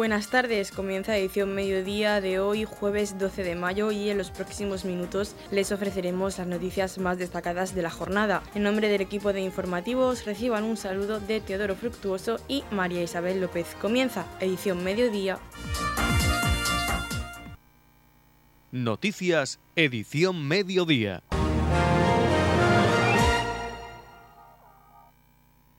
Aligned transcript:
Buenas 0.00 0.30
tardes, 0.30 0.70
comienza 0.70 1.14
edición 1.14 1.54
mediodía 1.54 2.22
de 2.22 2.40
hoy, 2.40 2.64
jueves 2.64 3.18
12 3.18 3.44
de 3.44 3.54
mayo, 3.54 3.92
y 3.92 4.08
en 4.08 4.16
los 4.16 4.30
próximos 4.30 4.86
minutos 4.86 5.36
les 5.50 5.72
ofreceremos 5.72 6.38
las 6.38 6.46
noticias 6.46 6.96
más 6.96 7.18
destacadas 7.18 7.74
de 7.74 7.82
la 7.82 7.90
jornada. 7.90 8.42
En 8.54 8.62
nombre 8.62 8.88
del 8.88 9.02
equipo 9.02 9.34
de 9.34 9.42
informativos, 9.42 10.24
reciban 10.24 10.64
un 10.64 10.78
saludo 10.78 11.20
de 11.20 11.42
Teodoro 11.42 11.74
Fructuoso 11.76 12.40
y 12.48 12.64
María 12.70 13.02
Isabel 13.02 13.42
López. 13.42 13.76
Comienza 13.78 14.24
edición 14.40 14.82
mediodía. 14.82 15.38
Noticias, 18.72 19.60
edición 19.76 20.48
mediodía. 20.48 21.22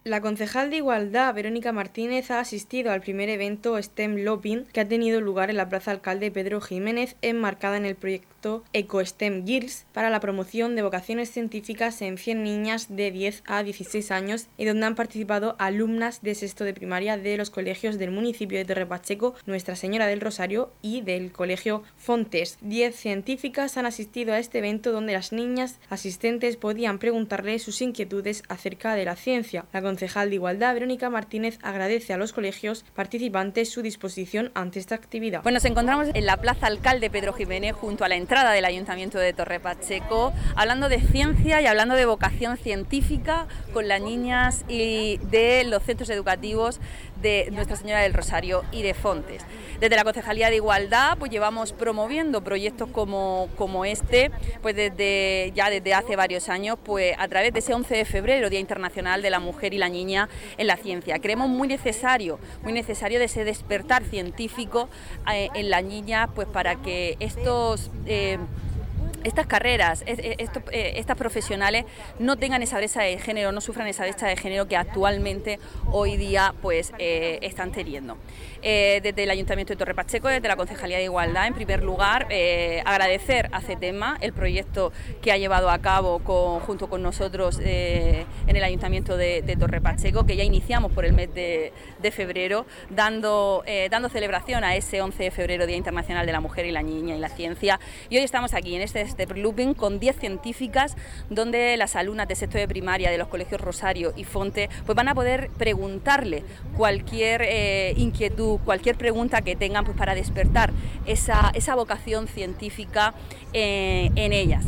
La 0.04 0.20
concejal 0.20 0.72
de 0.72 0.78
Igualdad, 0.78 1.32
Verónica 1.36 1.72
Martínez, 1.72 2.32
ha 2.32 2.40
asistido 2.40 2.92
al 2.92 3.02
primer 3.02 3.30
evento 3.30 3.78
STEM 3.78 4.16
Lobbying 4.24 4.66
que 4.66 4.82
ha 4.82 4.88
tenido 4.88 5.22
lugar 5.22 5.52
en 5.52 5.58
la 5.58 5.70
Plaza 5.70 5.92
Alcalde 5.92 6.32
Pedro 6.32 6.60
Jiménez, 6.60 7.18
enmarcada 7.22 7.78
en 7.78 7.86
el 7.86 7.96
proyecto 7.96 8.31
EcoSTEM 8.74 9.46
Girls 9.46 9.86
para 9.94 10.10
la 10.10 10.20
promoción 10.20 10.76
de 10.76 10.82
vocaciones 10.82 11.30
científicas 11.30 12.02
en 12.02 12.18
100 12.18 12.44
niñas 12.44 12.88
de 12.90 13.12
10 13.12 13.44
a 13.46 13.62
16 13.62 14.12
años 14.12 14.48
y 14.58 14.66
donde 14.66 14.86
han 14.86 14.96
participado 14.96 15.56
alumnas 15.60 16.22
de 16.22 16.34
sexto 16.34 16.64
de 16.64 16.74
primaria 16.74 17.18
de 17.18 17.38
los 17.38 17.50
colegios 17.50 18.00
del 18.00 18.12
municipio 18.12 18.58
de 18.58 18.66
Torre 18.66 18.86
Pacheco, 18.88 19.36
Nuestra 19.46 19.76
Señora 19.76 20.08
del 20.08 20.22
Rosario 20.22 20.72
y 20.82 21.02
del 21.02 21.32
Colegio 21.32 21.84
Fontes. 21.98 22.58
Diez 22.62 22.96
científicas 22.96 23.78
han 23.78 23.86
asistido 23.86 24.34
a 24.34 24.40
este 24.40 24.58
evento 24.58 24.92
donde 24.92 25.14
las 25.14 25.32
niñas 25.32 25.80
asistentes 25.90 26.58
podían 26.58 26.98
preguntarle 26.98 27.60
sus 27.60 27.82
inquietudes 27.82 28.44
acerca 28.50 28.96
de 28.96 29.06
la 29.06 29.16
ciencia. 29.16 29.66
La 29.72 29.82
concejal 29.82 30.30
de 30.30 30.36
Igualdad, 30.36 30.74
Verónica 30.74 31.10
Martínez, 31.10 31.60
agradece 31.62 32.14
a 32.14 32.18
los 32.18 32.34
colegios 32.34 32.86
participantes 32.96 33.70
su 33.70 33.84
disposición 33.84 34.52
ante 34.56 34.80
esta 34.80 34.96
actividad. 34.96 35.44
Pues 35.44 35.54
nos 35.54 35.66
encontramos 35.66 36.08
en 36.14 36.26
la 36.26 36.38
Plaza 36.38 36.68
Alcalde 36.68 37.10
Pedro 37.10 37.34
Jiménez, 37.34 37.74
junto 37.74 38.04
a 38.04 38.10
la 38.10 38.16
entrada 38.16 38.31
del 38.32 38.64
Ayuntamiento 38.64 39.20
de 39.20 39.34
Torre 39.34 39.60
Pacheco, 39.60 40.32
hablando 40.56 40.88
de 40.88 41.02
ciencia 41.02 41.60
y 41.60 41.66
hablando 41.66 41.96
de 41.96 42.06
vocación 42.06 42.56
científica 42.56 43.46
con 43.74 43.90
las 43.90 44.00
niñas 44.00 44.64
y 44.70 45.18
de 45.18 45.66
los 45.66 45.84
centros 45.84 46.10
educativos 46.10 46.80
de 47.22 47.50
Nuestra 47.52 47.76
Señora 47.76 48.02
del 48.02 48.14
Rosario 48.14 48.64
y 48.72 48.82
de 48.82 48.94
Fontes. 48.94 49.44
Desde 49.80 49.96
la 49.96 50.04
Concejalía 50.04 50.50
de 50.50 50.58
Igualdad 50.58 51.18
pues 51.18 51.32
llevamos 51.32 51.74
promoviendo 51.74 52.44
proyectos 52.44 52.90
como, 52.90 53.50
como 53.56 53.86
este 53.86 54.32
pues 54.62 54.76
desde, 54.76 55.52
ya 55.56 55.70
desde 55.70 55.94
hace 55.94 56.16
varios 56.16 56.50
años 56.50 56.78
pues 56.84 57.16
a 57.18 57.28
través 57.28 57.54
de 57.54 57.60
ese 57.60 57.74
11 57.74 57.96
de 57.96 58.06
febrero, 58.06 58.50
Día 58.50 58.60
Internacional 58.60 59.22
de 59.22 59.30
la 59.30 59.40
Mujer 59.40 59.74
y 59.74 59.78
la 59.78 59.90
Niña 59.90 60.30
en 60.58 60.68
la 60.68 60.78
Ciencia. 60.78 61.20
Creemos 61.20 61.50
muy 61.50 61.68
necesario, 61.68 62.40
muy 62.64 62.74
necesario 62.74 63.20
de 63.20 63.26
ese 63.26 63.44
despertar 63.44 64.04
científico 64.04 64.90
eh, 65.32 65.50
en 65.56 65.70
la 65.70 65.82
niña 65.82 66.30
pues 66.34 66.48
para 66.48 66.76
que 66.76 67.18
estos... 67.20 67.92
Eh, 68.06 68.38
estas 69.24 69.48
carreras, 69.48 70.04
eh, 70.06 70.36
estas 70.96 71.18
profesionales 71.18 71.86
no 72.20 72.38
tengan 72.38 72.62
esa 72.62 72.78
brecha 72.78 73.02
de 73.02 73.18
género, 73.18 73.52
no 73.52 73.62
sufran 73.62 73.88
esa 73.88 74.04
brecha 74.04 74.28
de 74.28 74.36
género 74.36 74.68
que 74.68 74.78
actualmente 74.78 75.60
hoy 75.92 76.18
día 76.18 76.54
pues 76.62 76.94
están 76.98 77.72
teniendo. 77.72 78.18
Eh, 78.64 79.00
desde 79.02 79.24
el 79.24 79.32
Ayuntamiento 79.32 79.74
de 79.74 79.78
Torre 79.78 79.96
Pacheco, 79.96 80.28
desde 80.28 80.48
la 80.48 80.56
Concejalía 80.56 80.98
de 80.98 81.06
Igualdad, 81.06 81.48
en 81.48 81.56
primer 81.56 81.84
lugar, 81.84 82.28
eh, 82.30 82.84
agradecer 82.86 83.50
a 83.52 83.62
CETEMA 83.62 84.18
el 84.22 84.34
proyecto 84.34 84.92
que 85.22 85.32
ha 85.32 85.38
llevado 85.38 85.72
a 85.72 85.80
cabo 85.80 86.20
junto 86.60 86.88
con 86.88 87.02
nosotros 87.02 87.60
eh, 87.64 88.26
en 88.46 88.56
el 88.56 88.64
Ayuntamiento 88.64 89.18
de, 89.18 89.42
Torre 89.60 89.82
Pacheco, 89.82 90.26
que 90.26 90.36
ya 90.36 90.44
iniciamos 90.44 90.92
por 90.92 91.06
el 91.06 91.14
mes 91.14 91.34
de, 91.34 91.72
febrero, 92.12 92.66
dando, 92.90 93.64
dando 93.90 94.10
celebración 94.10 94.64
a 94.64 94.76
ese 94.76 95.02
11 95.02 95.24
de 95.24 95.32
febrero, 95.32 95.66
Día 95.66 95.78
Internacional 95.78 96.26
de 96.26 96.32
la 96.32 96.40
Mujer 96.40 96.66
y 96.66 96.72
la 96.72 96.82
Niña 96.82 97.16
y 97.16 97.20
la 97.20 97.30
Ciencia. 97.30 97.80
Y 98.10 98.18
hoy 98.18 98.24
estamos 98.24 98.54
aquí 98.54 98.76
en 98.76 98.82
este 98.82 99.00
Step 99.12 99.32
Looping 99.36 99.74
con 99.74 100.00
10 100.00 100.18
científicas, 100.20 100.96
donde 101.30 101.78
las 101.78 101.96
alumnas 101.96 102.28
de 102.28 102.36
sexto 102.36 102.58
de 102.58 102.68
primaria 102.68 103.12
de 103.12 103.18
los 103.18 103.28
colegios 103.28 103.62
Rosario 103.62 104.14
y 104.16 104.24
Fonte 104.24 104.70
pues 104.86 104.96
van 104.96 105.08
a 105.08 105.16
poder 105.16 105.50
preguntarle 105.58 106.44
cualquier 106.76 107.98
inquietud 107.98 108.60
cualquier 108.60 108.96
pregunta 108.96 109.42
que 109.42 109.56
tengan 109.56 109.86
pues, 109.86 109.98
para 109.98 110.16
despertar 110.16 110.72
esa, 111.06 111.76
vocación 111.76 112.28
científica 112.28 113.14
eh, 113.54 114.12
en 114.16 114.34
ellas. 114.34 114.66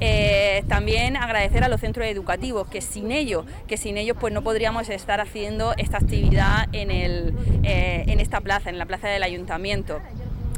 Eh, 0.00 0.62
también 0.68 1.16
agradecer 1.16 1.64
a 1.64 1.68
los 1.68 1.80
centros 1.80 2.06
educativos, 2.06 2.68
que 2.68 2.80
sin 2.80 3.12
ellos, 3.12 3.46
que 3.66 3.76
sin 3.76 3.96
ellos 3.96 4.16
pues 4.20 4.32
no 4.32 4.42
podríamos 4.42 4.88
estar 4.90 5.20
haciendo 5.20 5.74
esta 5.78 5.96
actividad 5.98 6.66
en, 6.72 6.90
el, 6.90 7.34
eh, 7.62 8.04
en 8.06 8.20
esta 8.20 8.40
plaza, 8.40 8.68
en 8.68 8.78
la 8.78 8.86
plaza 8.86 9.08
del 9.08 9.22
ayuntamiento. 9.22 10.00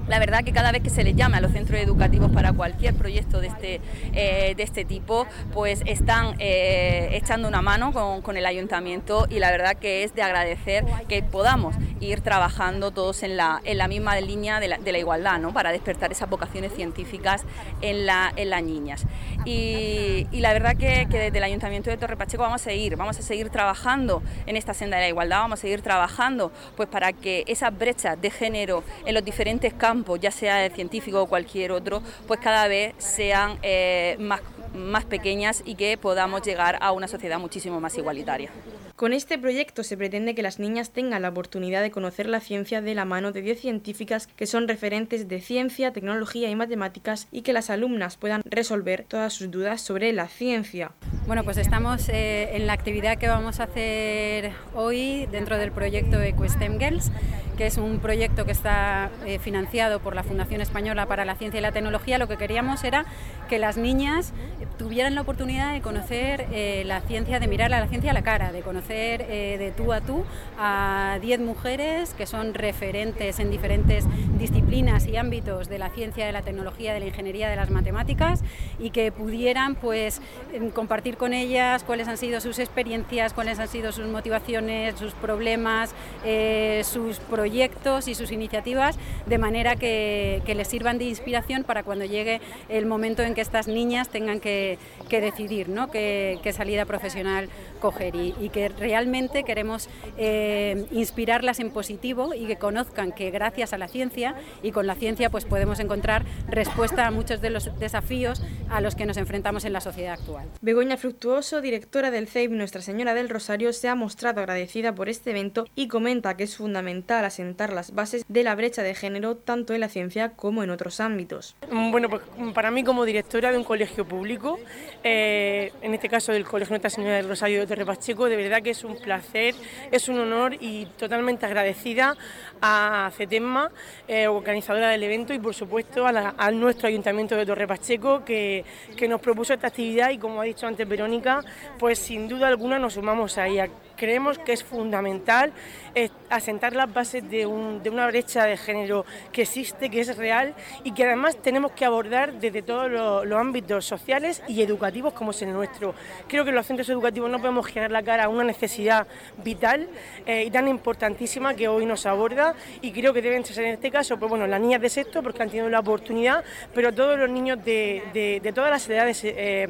La 0.09 0.19
verdad 0.19 0.43
que 0.43 0.53
cada 0.53 0.73
vez 0.73 0.83
que 0.83 0.89
se 0.89 1.05
les 1.05 1.15
llama 1.15 1.37
a 1.37 1.41
los 1.43 1.53
centros 1.53 1.79
educativos 1.79 2.31
para 2.33 2.53
cualquier 2.55 2.95
proyecto 2.95 3.41
de 3.41 3.49
este, 3.49 3.81
eh, 4.15 4.55
de 4.57 4.63
este 4.63 4.87
tipo, 4.87 5.27
pues 5.53 5.83
están 5.85 6.35
eh, 6.39 7.11
echando 7.13 7.47
una 7.47 7.61
mano 7.61 7.93
con, 7.93 8.39
el 8.39 8.47
ayuntamiento 8.47 9.27
y 9.29 9.39
la 9.39 9.51
verdad 9.51 9.75
que 9.75 10.05
es 10.05 10.15
de 10.15 10.23
agradecer 10.23 10.85
que 11.09 11.23
podamos 11.23 11.75
ir 12.01 12.21
trabajando 12.21 12.91
todos 12.91 13.23
en 13.23 13.37
la, 13.37 13.61
en 13.65 13.79
la 13.79 13.89
misma 13.89 14.21
línea 14.21 14.61
de 14.61 14.69
la, 14.69 14.99
igualdad, 14.99 15.39
¿no? 15.39 15.53
para 15.53 15.73
despertar 15.73 16.13
esas 16.13 16.31
vocaciones 16.31 16.73
científicas 16.73 17.43
en, 17.81 18.07
la, 18.07 18.33
en 18.37 18.51
las 18.51 18.63
niñas. 18.63 19.07
Y, 19.45 20.27
la 20.33 20.53
verdad 20.53 20.77
que, 20.77 21.07
desde 21.11 21.37
el 21.37 21.45
ayuntamiento 21.45 21.91
de 21.91 21.97
Torre 21.97 22.17
Pacheco 22.17 22.43
vamos 22.43 22.61
a 22.61 22.65
seguir, 22.65 22.97
vamos 22.97 23.19
a 23.19 23.23
seguir 23.23 23.51
trabajando 23.51 24.23
en 24.47 24.57
esta 24.57 24.73
senda 24.73 24.99
de 24.99 25.05
la 25.05 25.09
igualdad, 25.09 25.39
vamos 25.39 25.59
a 25.59 25.63
seguir 25.63 25.83
trabajando 25.83 26.53
pues 26.77 26.89
para 26.89 27.13
que 27.13 27.45
esas 27.47 27.77
brechas 27.77 28.21
de 28.21 28.31
género 28.31 28.85
en 29.05 29.15
los 29.15 29.25
diferentes 29.25 29.75
campos 29.75 29.98
ya 30.21 30.31
sea 30.31 30.65
el 30.65 30.73
científico 30.73 31.23
o 31.23 31.27
cualquier 31.27 31.73
otro, 31.73 32.03
pues 32.27 32.41
cada 32.41 32.69
vez 32.69 32.95
sean 32.99 33.59
eh, 33.63 34.17
más, 34.19 34.41
más 34.75 35.05
pequeñas 35.05 35.63
y 35.65 35.75
que 35.75 35.97
podamos 35.97 36.43
llegar 36.43 36.79
a 36.81 36.93
una 36.93 37.09
sociedad 37.09 37.39
muchísimo 37.39 37.81
más 37.81 37.97
igualitaria. 37.97 38.51
Con 38.99 39.13
este 39.13 39.39
proyecto 39.39 39.85
se 39.85 39.97
pretende 39.97 40.35
que 40.35 40.43
las 40.43 40.59
niñas 40.59 40.91
tengan 40.91 41.23
la 41.23 41.29
oportunidad 41.29 41.83
de 41.83 41.93
conocer 41.93 42.29
la 42.29 42.41
ciencia 42.41 42.83
de 42.83 42.97
la 42.97 43.05
mano 43.05 43.31
de 43.31 43.43
10 43.43 43.61
científicas 43.61 44.27
que 44.27 44.45
son 44.45 44.67
referentes 44.67 45.29
de 45.29 45.41
ciencia, 45.41 45.93
tecnología 45.93 46.51
y 46.51 46.57
matemáticas 46.57 47.29
y 47.31 47.43
que 47.43 47.53
las 47.53 47.71
alumnas 47.71 48.17
puedan 48.17 48.43
resolver 48.45 49.07
todas 49.07 49.35
sus 49.35 49.53
dudas 49.53 49.83
sobre 49.83 50.13
la 50.13 50.27
ciencia. 50.27 50.91
Bueno, 51.29 51.45
pues 51.45 51.59
estamos 51.59 52.09
eh, 52.09 52.57
en 52.57 52.67
la 52.67 52.73
actividad 52.73 53.19
que 53.19 53.29
vamos 53.29 53.61
a 53.61 53.65
hacer 53.65 54.51
hoy 54.75 55.27
dentro 55.31 55.59
del 55.59 55.71
proyecto 55.71 56.21
EcoSTEM 56.21 56.81
Girls, 56.81 57.13
que 57.57 57.67
es 57.67 57.77
un 57.77 58.01
proyecto 58.01 58.47
que 58.47 58.53
está 58.53 59.11
eh, 59.27 59.39
financiado 59.39 60.01
por 60.01 60.17
la 60.17 60.25
Fundación 60.25 60.61
Española 60.61 61.07
para 61.07 61.25
la 61.25 61.37
Ciencia 61.37 61.59
y 61.59 61.61
la 61.61 61.71
Tecnología. 61.73 62.19
Lo 62.19 62.27
que 62.27 62.37
queríamos 62.37 62.83
era 62.83 63.05
que 63.49 63.59
las 63.59 63.77
niñas 63.77 64.33
tuvieran 64.79 65.15
la 65.15 65.21
oportunidad 65.21 65.73
de 65.73 65.83
conocer 65.83 66.47
eh, 66.53 66.83
la 66.87 67.01
ciencia, 67.03 67.41
de 67.41 67.49
mirar 67.49 67.73
a 67.75 67.81
la 67.81 67.89
ciencia 67.89 68.13
a 68.13 68.15
la 68.15 68.23
cara, 68.23 68.53
de 68.53 68.63
conocer 68.63 68.88
eh, 68.91 69.57
de 69.59 69.71
tú 69.71 69.93
a 69.93 70.01
tú 70.01 70.25
a 70.59 71.19
10 71.21 71.41
mujeres 71.41 72.15
que 72.15 72.27
son 72.27 72.55
referentes 72.55 73.39
en 73.39 73.51
diferentes 73.51 74.05
disciplinas 74.39 75.07
y 75.07 75.17
ámbitos 75.17 75.69
de 75.69 75.79
la 75.79 75.91
ciencia, 75.91 76.27
de 76.27 76.33
la 76.33 76.43
tecnología, 76.43 76.95
de 76.95 77.01
la 77.01 77.07
ingeniería, 77.07 77.49
de 77.49 77.57
las 77.57 77.71
matemáticas 77.71 78.43
y 78.79 78.91
que 78.91 79.13
pudieran 79.13 79.75
pues 79.75 80.21
em, 80.53 80.71
compartir 80.71 81.17
con 81.17 81.33
ellas 81.33 81.85
cuáles 81.85 82.09
han 82.09 82.17
sido 82.17 82.41
sus 82.41 82.59
experiencias, 82.59 83.33
cuáles 83.33 83.59
han 83.59 83.69
sido 83.69 83.93
sus 83.93 84.07
motivaciones, 84.07 84.97
sus 84.99 85.13
problemas, 85.13 85.95
eh, 86.25 86.83
sus 86.85 87.19
proyectos 87.19 88.09
y 88.09 88.15
sus 88.15 88.33
iniciativas 88.33 88.99
de 89.27 89.39
manera 89.39 89.77
que, 89.77 90.43
les 90.59 90.67
sirvan 90.67 90.99
de 90.99 91.05
inspiración 91.05 91.63
para 91.63 91.85
cuando 91.85 92.05
llegue 92.05 92.41
el 92.69 92.85
momento 92.85 93.23
en 93.23 93.35
que 93.35 93.41
estas 93.41 93.69
niñas 93.69 94.09
tengan 94.09 94.41
que, 94.41 94.79
decidir 95.09 95.69
¿no? 95.69 95.89
qué, 95.89 96.41
salida 96.53 96.85
profesional 96.85 97.49
coger 97.81 98.17
y 98.17 98.49
que 98.49 98.71
realmente 98.79 99.45
queremos 99.45 99.89
eh, 100.17 100.87
inspirarlas 100.91 101.61
en 101.61 101.71
positivo 101.71 102.35
y 102.35 102.47
que 102.47 102.57
conozcan 102.57 103.13
que 103.13 103.31
gracias 103.31 103.73
a 103.73 103.79
la 103.79 103.89
ciencia 103.89 104.35
y 104.63 104.73
con 104.73 104.87
la 104.87 104.95
ciencia 104.95 105.31
pues 105.31 105.45
podemos 105.45 105.81
encontrar 105.81 106.25
respuesta 106.49 107.07
a 107.07 107.11
muchos 107.11 107.41
de 107.41 107.51
los 107.51 107.79
desafíos 107.79 108.43
a 108.71 108.81
los 108.81 108.95
que 108.95 109.07
nos 109.07 109.17
enfrentamos 109.17 109.65
en 109.65 109.73
la 109.73 109.81
sociedad 109.81 110.15
actual. 110.15 110.47
Begoña 110.61 110.97
Fructuoso, 110.97 111.61
directora 111.61 112.11
del 112.11 112.29
CEIP 112.29 112.51
Nuestra 112.51 112.83
Señora 112.83 113.15
del 113.15 113.29
Rosario, 113.29 113.73
se 113.73 113.89
ha 113.89 113.95
mostrado 113.95 114.41
agradecida 114.41 114.95
por 114.95 115.09
este 115.09 115.31
evento 115.31 115.67
y 115.75 115.89
comenta 115.89 116.37
que 116.37 116.45
es 116.45 116.57
fundamental 116.57 117.25
asentar 117.25 117.73
las 117.73 117.95
bases 117.95 118.25
de 118.29 118.43
la 118.43 118.55
brecha 118.55 118.83
de 118.83 118.95
género 118.95 119.37
tanto 119.37 119.75
en 119.75 119.81
la 119.81 119.89
ciencia 119.89 120.31
como 120.31 120.63
en 120.63 120.71
otros 120.71 121.01
ámbitos. 121.01 121.57
Bueno, 121.71 122.09
pues 122.09 122.23
para 122.55 122.71
mí 122.71 122.85
como 122.85 123.05
directora 123.05 123.53
de 123.53 123.59
un 123.59 123.65
colegio 123.65 124.07
público, 124.07 124.59
eh, 125.05 125.73
en 125.83 125.95
este 125.95 126.09
caso 126.09 126.33
del 126.33 126.45
Colegio 126.45 126.73
Nuestra 126.73 126.91
Señora 126.91 127.17
del 127.17 127.29
Rosario 127.29 127.61
de 127.61 127.67
Torre 127.67 127.87
Pacheco, 127.87 128.29
de 128.29 128.37
verdad 128.37 128.63
que 128.63 128.68
es 128.71 128.85
un 128.85 128.97
placer, 128.97 129.55
es 129.91 130.09
un 130.09 130.19
honor 130.19 130.55
y 130.61 130.87
totalmente 130.97 131.47
agradecida 131.47 132.17
a 132.61 133.11
CETEMA, 133.17 133.71
eh, 134.07 134.27
organizadora 134.27 134.91
del 134.91 135.03
evento, 135.03 135.33
y 135.33 135.39
por 135.39 135.55
supuesto 135.55 136.07
a, 136.07 136.51
nuestro 136.51 136.89
Ayuntamiento 136.89 137.37
de 137.37 137.47
Torre 137.47 137.67
Pacheco 137.67 138.25
que, 138.25 138.65
que 138.97 139.09
nos 139.09 139.21
propuso 139.21 139.55
esta 139.55 139.69
actividad 139.69 140.11
y 140.11 140.19
como 140.19 140.41
ha 140.41 140.45
dicho 140.45 140.67
antes 140.67 140.89
Verónica, 140.89 141.43
pues 141.79 141.99
sin 141.99 142.29
duda 142.29 142.49
alguna 142.49 142.79
nos 142.79 142.95
sumamos 142.95 143.39
a 143.39 143.47
ella. 143.47 143.69
Creemos 143.99 144.39
que 144.39 144.53
es 144.53 144.63
fundamental 144.63 145.53
eh, 145.97 146.09
asentar 146.31 146.77
las 146.77 146.93
bases 146.93 147.29
de, 147.29 147.47
una 147.47 148.07
brecha 148.07 148.45
de 148.45 148.57
género 148.57 149.05
que 149.33 149.43
existe, 149.43 149.91
que 149.91 150.01
es 150.01 150.17
real 150.17 150.55
y 150.85 150.93
que 150.93 151.05
además 151.05 151.37
tenemos 151.37 151.73
que 151.73 151.85
abordar 151.85 152.35
desde 152.35 152.63
todos 152.63 152.89
los, 152.91 153.39
ámbitos 153.39 153.85
sociales 153.85 154.41
y 154.47 154.63
educativos 154.63 155.13
como 155.15 155.33
es 155.33 155.43
el 155.43 155.53
nuestro. 155.53 155.97
Creo 156.29 156.45
que 156.45 156.53
los 156.53 156.65
centros 156.65 156.89
educativos 156.89 157.29
no 157.29 157.41
podemos 157.41 157.67
girar 157.67 157.91
la 157.91 158.03
cara 158.05 158.25
a 158.25 158.29
una 158.29 158.45
necesidad 158.45 159.09
vital 159.43 159.89
eh, 160.27 160.45
y 160.45 160.51
tan 160.51 160.69
importantísima 160.69 161.55
que 161.55 161.67
hoy 161.67 161.85
nos 161.85 162.07
aborda 162.07 162.55
y 162.81 162.93
creo 162.93 163.13
que 163.13 163.21
deben 163.21 163.45
ser 163.45 163.65
en 163.65 163.75
este 163.75 163.91
caso, 163.91 164.17
pues 164.17 164.31
bueno, 164.31 164.47
las 164.47 164.61
niñas 164.61 164.81
de 164.81 164.91
sexto 164.91 165.25
porque 165.25 165.43
han 165.43 165.51
tenido 165.51 165.69
la 165.69 165.81
oportunidad, 165.81 166.45
pero 166.73 166.95
todos 166.95 167.19
los 167.19 167.29
niños 167.29 167.65
de, 167.65 168.41
todas 168.55 168.71
las 168.71 168.89
edades 168.89 169.25
eh, 169.25 169.69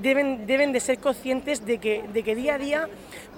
deben, 0.00 0.46
deben 0.46 0.72
de 0.72 0.78
ser 0.78 0.98
conscientes 0.98 1.66
de 1.66 1.78
que, 1.78 2.04
de 2.12 2.22
que 2.22 2.36
día 2.36 2.54
a 2.54 2.58
día 2.58 2.88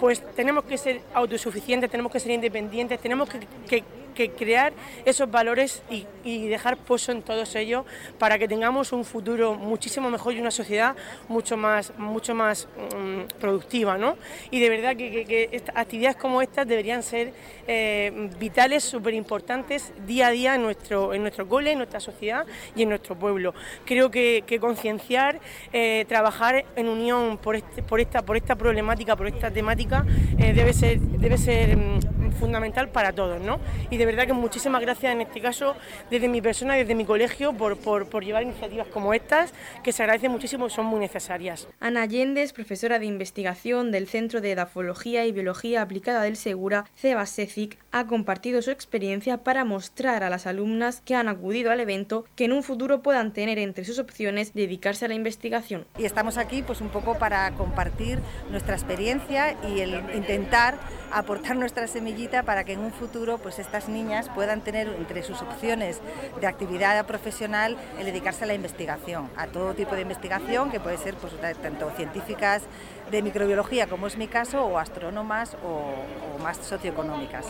pues 0.03 0.21
tenemos 0.35 0.65
que 0.65 0.77
ser 0.77 1.01
autosuficientes, 1.15 1.89
tenemos 1.89 2.11
que 2.11 2.19
ser 2.19 2.33
independientes, 2.33 2.99
tenemos 2.99 3.29
que, 3.69 3.85
crear 4.13 4.73
esos 5.05 5.31
valores 5.31 5.83
y, 5.91 6.07
dejar 6.53 6.77
pozo 6.77 7.13
en 7.13 7.23
todos 7.23 7.55
ellos 7.57 7.85
para 8.19 8.39
que 8.39 8.47
tengamos 8.47 8.93
un 8.93 9.05
futuro 9.05 9.55
muchísimo 9.55 10.09
mejor 10.11 10.35
y 10.35 10.41
una 10.41 10.51
sociedad 10.51 10.95
mucho 11.29 11.57
más, 11.57 11.93
mucho 11.99 12.35
más 12.35 12.69
mm, 12.97 13.41
productiva. 13.41 13.99
¿no? 13.99 14.17
Y 14.51 14.61
de 14.61 14.69
verdad 14.69 14.97
que, 14.97 15.63
actividades 15.75 16.17
como 16.17 16.43
estas 16.43 16.67
deberían 16.67 17.03
ser 17.03 17.33
eh, 17.67 18.31
vitales, 18.39 18.85
súper 18.85 19.15
importantes 19.15 19.93
día 20.07 20.29
a 20.29 20.31
día 20.31 20.55
en 20.55 20.63
nuestro, 20.63 21.15
en 21.15 21.23
nuestro 21.23 21.49
cole, 21.49 21.73
en 21.73 21.79
nuestra 21.79 22.01
sociedad 22.01 22.47
y 22.77 22.83
en 22.83 22.89
nuestro 22.91 23.19
pueblo. 23.19 23.55
Creo 23.85 24.11
que, 24.11 24.45
concienciar, 24.61 25.41
eh, 25.73 26.05
trabajar 26.09 26.65
en 26.77 26.89
unión 26.89 27.39
por, 27.39 27.57
este, 27.57 27.83
por, 27.83 28.01
esta, 28.01 28.23
por 28.23 28.37
esta 28.37 28.55
problemática, 28.55 29.17
por 29.17 29.27
esta 29.27 29.51
temática, 29.51 30.05
eh, 30.39 30.53
debe 30.53 30.73
ser, 30.73 31.01
debe 31.01 31.39
ser 31.39 31.77
mm, 31.77 32.22
fundamental 32.33 32.89
para 32.89 33.13
todos. 33.13 33.41
¿no? 33.41 33.59
Y 33.91 33.97
de 33.97 34.07
verdad 34.07 34.27
que 34.27 34.33
muchísimas 34.33 34.81
gracias 34.83 35.13
en 35.13 35.21
este 35.21 35.41
caso 35.41 35.75
desde 36.11 36.29
mi 36.29 36.41
persona, 36.41 36.75
desde 36.75 36.95
mi 36.95 37.05
colegio, 37.05 37.53
por, 37.53 37.77
por, 37.77 38.25
llevar 38.25 38.43
iniciativas 38.43 38.87
como 38.89 39.15
estas, 39.15 39.53
que 39.83 39.93
se 39.93 40.03
agradecen 40.03 40.31
muchísimo 40.31 40.67
y 40.67 40.71
son 40.71 40.87
muy 40.87 41.01
necesarias. 41.01 41.67
Ana 41.81 42.03
Allende 42.03 42.43
profesora 42.53 42.99
de 42.99 43.07
investigación 43.07 43.91
del 43.93 44.09
Centro 44.09 44.41
de 44.41 44.53
Edafología 44.53 45.25
y 45.27 45.33
Biología 45.33 45.83
Aplicada 45.83 46.23
del 46.23 46.37
Segura, 46.37 46.85
CEBASECIC, 46.97 47.79
ha 47.93 48.07
compartido 48.07 48.63
su 48.63 48.71
experiencia 48.71 49.39
para 49.39 49.65
mostrar 49.65 50.25
a 50.25 50.31
las 50.31 50.47
alumnas 50.47 51.01
que 51.05 51.15
han 51.15 51.29
acudido 51.29 51.71
al 51.71 51.81
evento 51.81 52.25
que 52.35 52.47
en 52.47 52.53
un 52.53 52.63
futuro 52.63 53.03
puedan 53.03 53.33
tener 53.33 53.59
entre 53.59 53.85
sus 53.85 53.99
opciones 53.99 54.55
dedicarse 54.55 55.05
a 55.05 55.09
la 55.09 55.15
investigación. 55.15 55.87
Y 55.99 56.05
estamos 56.05 56.39
aquí 56.39 56.63
pues 56.63 56.81
un 56.81 56.89
poco 56.89 57.19
para 57.19 57.51
compartir 57.53 58.19
nuestra 58.51 58.75
experiencia 58.75 59.57
y 59.69 59.81
el 59.81 60.03
intentar 60.15 60.79
aportar 61.13 61.57
nuestra 61.57 61.85
para 62.29 62.65
que 62.65 62.75
en 62.75 62.81
un 62.81 62.93
futuro 62.93 63.39
pues 63.39 63.59
estas 63.59 63.89
niñas 63.89 64.29
puedan 64.35 64.61
tener 64.61 64.87
entre 64.89 65.23
sus 65.23 65.43
opciones 65.43 66.01
de 66.41 66.47
actividad 66.47 67.05
profesional 67.05 67.77
el 67.99 68.07
dedicarse 68.07 68.45
a 68.45 68.47
la 68.47 68.55
investigación, 68.55 69.29
a 69.37 69.49
todo 69.49 69.75
tipo 69.75 69.95
de 69.95 70.03
investigación 70.03 70.71
que 70.71 70.79
puede 70.79 70.99
ser 70.99 71.15
pues, 71.17 71.33
tanto 71.61 71.91
científicas 71.97 72.63
de 73.11 73.23
microbiología, 73.23 73.87
como 73.87 74.07
es 74.07 74.17
mi 74.17 74.29
caso, 74.29 74.65
o 74.65 74.79
astrónomas 74.79 75.57
o, 75.65 76.43
más 76.43 76.57
socioeconómicas. 76.57 77.47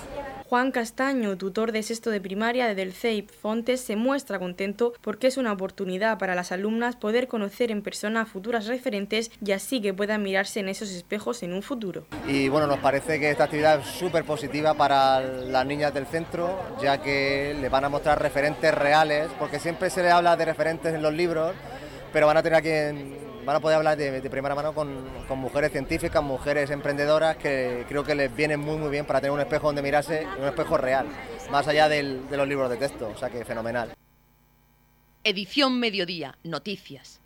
Juan 0.49 0.71
Castaño, 0.71 1.37
tutor 1.39 1.73
de 1.73 1.83
sexto 1.83 2.11
de 2.11 2.21
primaria 2.21 2.75
del 2.75 2.93
CEIP 2.93 3.31
Fontes, 3.31 3.81
se 3.81 3.97
muestra 3.97 4.39
contento 4.39 4.93
porque 5.01 5.29
es 5.29 5.39
una 5.39 5.53
oportunidad 5.53 6.19
para 6.19 6.35
las 6.35 6.53
alumnas 6.53 6.97
poder 6.97 7.27
conocer 7.27 7.71
en 7.71 7.83
persona 7.83 8.23
a 8.23 8.27
futuras 8.27 8.67
referentes 8.67 9.31
y 9.45 9.53
así 9.53 9.81
que 9.81 9.95
puedan 9.95 10.23
mirarse 10.23 10.61
en 10.61 10.69
esos 10.69 10.91
espejos 10.91 11.43
en 11.43 11.55
un 11.55 11.63
futuro. 11.63 12.05
Y 12.27 12.49
bueno, 12.49 12.67
nos 12.67 12.81
parece 12.81 13.19
que 13.19 13.31
esta 13.31 13.45
actividad 13.45 13.81
es 13.81 13.87
súper 13.87 14.25
positiva 14.25 14.75
para 14.75 15.21
las 15.21 15.65
niñas 15.65 15.95
del 15.95 16.07
centro, 16.07 16.59
ya 16.83 16.99
que 16.99 17.57
le 17.59 17.69
van 17.69 17.85
a 17.85 17.89
mostrar 17.89 18.21
referentes 18.21 18.75
reales, 18.75 19.29
porque 19.39 19.59
siempre 19.59 19.89
se 19.89 20.03
le 20.03 20.11
habla 20.11 20.37
de 20.37 20.45
referentes 20.45 20.95
en 20.95 21.03
los 21.03 21.15
libros, 21.15 21.55
pero 22.13 22.27
van 22.27 22.37
a 22.37 22.43
tener 22.43 22.59
aquí 22.59 22.69
en 22.69 23.31
van 23.44 23.56
a 23.56 23.61
poder 23.61 23.77
hablar 23.77 23.97
de, 23.97 24.21
primera 24.31 24.55
mano 24.55 24.75
con, 24.75 25.03
mujeres 25.39 25.73
científicas, 25.73 26.23
mujeres 26.23 26.71
emprendedoras 26.71 27.37
que 27.37 27.85
creo 27.89 28.05
que 28.05 28.15
les 28.15 28.35
viene 28.35 28.56
muy 28.56 28.77
muy 28.77 28.91
bien 28.91 29.05
para 29.05 29.21
tener 29.21 29.33
un 29.33 29.41
espejo 29.41 29.67
donde 29.67 29.83
mirarse, 29.83 30.27
un 30.39 30.44
espejo 30.44 30.77
real, 30.77 31.06
más 31.50 31.67
allá 31.69 31.89
de 31.89 32.03
los 32.03 32.49
libros 32.49 32.71
de 32.71 32.77
texto, 32.77 33.11
o 33.15 33.19
sea 33.19 33.31
que 33.31 33.44
fenomenal. 33.44 33.94
Edición 35.25 35.79
Mediodía, 35.79 36.37
Noticias. 36.43 37.22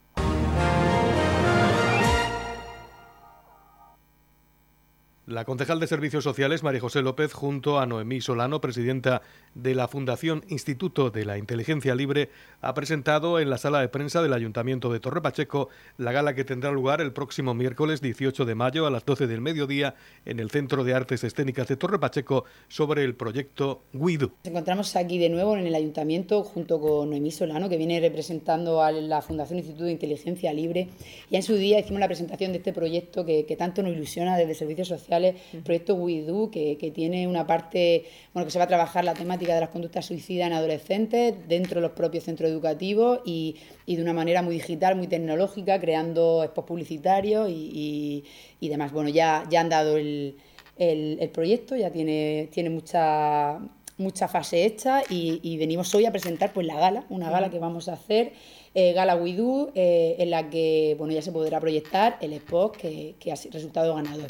La 5.26 5.44
concejal 5.44 5.80
de 5.80 5.88
Servicios 5.88 6.22
Sociales, 6.22 6.62
María 6.62 6.80
José 6.80 7.02
López, 7.02 7.32
junto 7.32 7.80
a 7.80 7.86
Noemí 7.86 8.20
Solano, 8.20 8.60
presidenta 8.60 9.22
de 9.56 9.74
la 9.74 9.88
Fundación 9.88 10.44
Instituto 10.46 11.10
de 11.10 11.24
la 11.24 11.36
Inteligencia 11.36 11.96
Libre, 11.96 12.30
ha 12.60 12.74
presentado 12.74 13.40
en 13.40 13.50
la 13.50 13.58
sala 13.58 13.80
de 13.80 13.88
prensa 13.88 14.22
del 14.22 14.34
Ayuntamiento 14.34 14.92
de 14.92 15.00
Torre 15.00 15.20
Pacheco 15.20 15.68
la 15.98 16.12
gala 16.12 16.36
que 16.36 16.44
tendrá 16.44 16.70
lugar 16.70 17.00
el 17.00 17.12
próximo 17.12 17.54
miércoles 17.54 18.00
18 18.00 18.44
de 18.44 18.54
mayo 18.54 18.86
a 18.86 18.90
las 18.92 19.04
12 19.04 19.26
del 19.26 19.40
mediodía 19.40 19.96
en 20.26 20.38
el 20.38 20.48
Centro 20.48 20.84
de 20.84 20.94
Artes 20.94 21.24
Escénicas 21.24 21.66
de 21.66 21.74
Torre 21.74 21.98
Pacheco 21.98 22.44
sobre 22.68 23.02
el 23.02 23.16
proyecto 23.16 23.82
Guido. 23.92 24.30
Nos 24.44 24.52
encontramos 24.52 24.94
aquí 24.94 25.18
de 25.18 25.28
nuevo 25.28 25.56
en 25.56 25.66
el 25.66 25.74
Ayuntamiento 25.74 26.44
junto 26.44 26.78
con 26.78 27.10
Noemí 27.10 27.32
Solano, 27.32 27.68
que 27.68 27.78
viene 27.78 27.98
representando 27.98 28.80
a 28.80 28.92
la 28.92 29.22
Fundación 29.22 29.58
Instituto 29.58 29.86
de 29.86 29.92
Inteligencia 29.92 30.52
Libre. 30.52 30.86
Y 31.30 31.34
en 31.34 31.42
su 31.42 31.54
día 31.54 31.80
hicimos 31.80 31.98
la 31.98 32.06
presentación 32.06 32.52
de 32.52 32.58
este 32.58 32.72
proyecto 32.72 33.26
que, 33.26 33.44
que 33.44 33.56
tanto 33.56 33.82
nos 33.82 33.90
ilusiona 33.90 34.36
desde 34.36 34.54
Servicios 34.54 34.86
Sociales 34.86 35.15
el 35.24 35.62
proyecto 35.62 35.94
WeDo, 35.94 36.50
que, 36.50 36.76
que, 36.78 36.90
tiene 36.90 37.26
una 37.26 37.46
parte, 37.46 38.04
bueno, 38.32 38.46
que 38.46 38.50
se 38.50 38.58
va 38.58 38.64
a 38.64 38.68
trabajar 38.68 39.04
la 39.04 39.14
temática 39.14 39.54
de 39.54 39.60
las 39.60 39.70
conductas 39.70 40.06
suicidas 40.06 40.46
en 40.46 40.52
adolescentes 40.52 41.34
dentro 41.48 41.80
de 41.80 41.86
los 41.86 41.92
propios 41.92 42.24
centros 42.24 42.50
educativos 42.50 43.20
y, 43.24 43.56
y 43.86 43.96
de 43.96 44.02
una 44.02 44.12
manera 44.12 44.42
muy 44.42 44.54
digital, 44.54 44.96
muy 44.96 45.06
tecnológica, 45.06 45.80
creando 45.80 46.44
spots 46.44 46.66
publicitarios 46.66 47.48
y, 47.50 48.24
y, 48.60 48.68
demás. 48.68 48.92
Bueno, 48.92 49.08
ya, 49.08 49.44
ya 49.50 49.60
han 49.60 49.68
dado 49.68 49.96
el, 49.96 50.36
el, 50.76 51.30
proyecto, 51.30 51.76
ya 51.76 51.90
tiene, 51.90 52.48
tiene 52.52 52.70
mucha 52.70 53.60
mucha 53.98 54.28
fase 54.28 54.66
hecha 54.66 55.02
y, 55.08 55.56
venimos 55.56 55.94
hoy 55.94 56.04
a 56.04 56.12
presentar 56.12 56.52
pues 56.52 56.66
la 56.66 56.78
gala, 56.78 57.06
una 57.08 57.30
gala 57.30 57.50
que 57.50 57.58
vamos 57.58 57.88
a 57.88 57.94
hacer, 57.94 58.32
eh, 58.74 58.92
Gala 58.92 59.16
WeDo, 59.16 59.72
eh, 59.74 60.16
en 60.18 60.30
la 60.30 60.50
que 60.50 60.94
bueno, 60.98 61.14
ya 61.14 61.22
se 61.22 61.32
podrá 61.32 61.60
proyectar 61.60 62.18
el 62.20 62.34
spot 62.34 62.76
que, 62.76 63.14
que 63.18 63.32
ha 63.32 63.36
resultado 63.50 63.94
ganador 63.94 64.28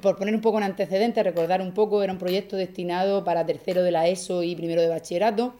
por 0.00 0.16
poner 0.16 0.34
un 0.34 0.40
poco 0.40 0.58
en 0.58 0.64
antecedentes, 0.64 1.22
recordar 1.22 1.60
un 1.60 1.72
poco, 1.72 2.02
era 2.02 2.12
un 2.12 2.18
proyecto 2.18 2.56
destinado 2.56 3.24
para 3.24 3.44
tercero 3.44 3.82
de 3.82 3.90
la 3.90 4.08
ESO 4.08 4.42
y 4.42 4.56
primero 4.56 4.80
de 4.80 4.88
bachillerato. 4.88 5.54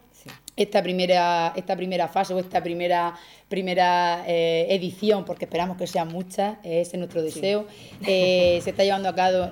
Esta, 0.54 0.82
primera, 0.82 1.52
esta 1.56 1.76
primera 1.76 2.08
fase 2.08 2.34
o 2.34 2.38
esta 2.38 2.62
primera, 2.62 3.14
primera 3.48 4.22
eh, 4.26 4.66
edición, 4.68 5.24
porque 5.24 5.46
esperamos 5.46 5.78
que 5.78 5.86
sean 5.86 6.08
muchas, 6.08 6.58
ese 6.62 6.80
es 6.92 6.98
nuestro 6.98 7.22
deseo, 7.22 7.66
eh, 8.06 8.60
se 8.62 8.70
está 8.70 8.84
llevando 8.84 9.08
a, 9.08 9.14
cabo, 9.14 9.50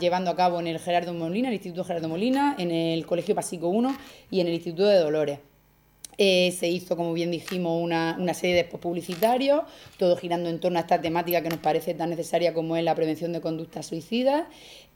llevando 0.00 0.30
a 0.30 0.36
cabo 0.36 0.58
en 0.58 0.66
el 0.66 0.78
Gerardo 0.78 1.12
Molina, 1.12 1.48
el 1.48 1.54
Instituto 1.54 1.84
Gerardo 1.84 2.08
Molina, 2.08 2.56
en 2.58 2.70
el 2.70 3.04
Colegio 3.04 3.34
Pasico 3.34 3.68
1 3.68 3.94
y 4.30 4.40
en 4.40 4.46
el 4.46 4.54
Instituto 4.54 4.86
de 4.86 4.98
Dolores. 4.98 5.38
Eh, 6.20 6.52
se 6.58 6.66
hizo, 6.66 6.96
como 6.96 7.12
bien 7.12 7.30
dijimos, 7.30 7.80
una, 7.80 8.16
una, 8.18 8.34
serie 8.34 8.56
de 8.56 8.64
publicitarios, 8.64 9.62
todo 9.98 10.16
girando 10.16 10.48
en 10.50 10.58
torno 10.58 10.78
a 10.78 10.80
esta 10.80 11.00
temática 11.00 11.42
que 11.42 11.48
nos 11.48 11.60
parece 11.60 11.94
tan 11.94 12.10
necesaria 12.10 12.52
como 12.52 12.76
es 12.76 12.82
la 12.82 12.96
prevención 12.96 13.32
de 13.32 13.40
conductas 13.40 13.86
suicidas. 13.86 14.48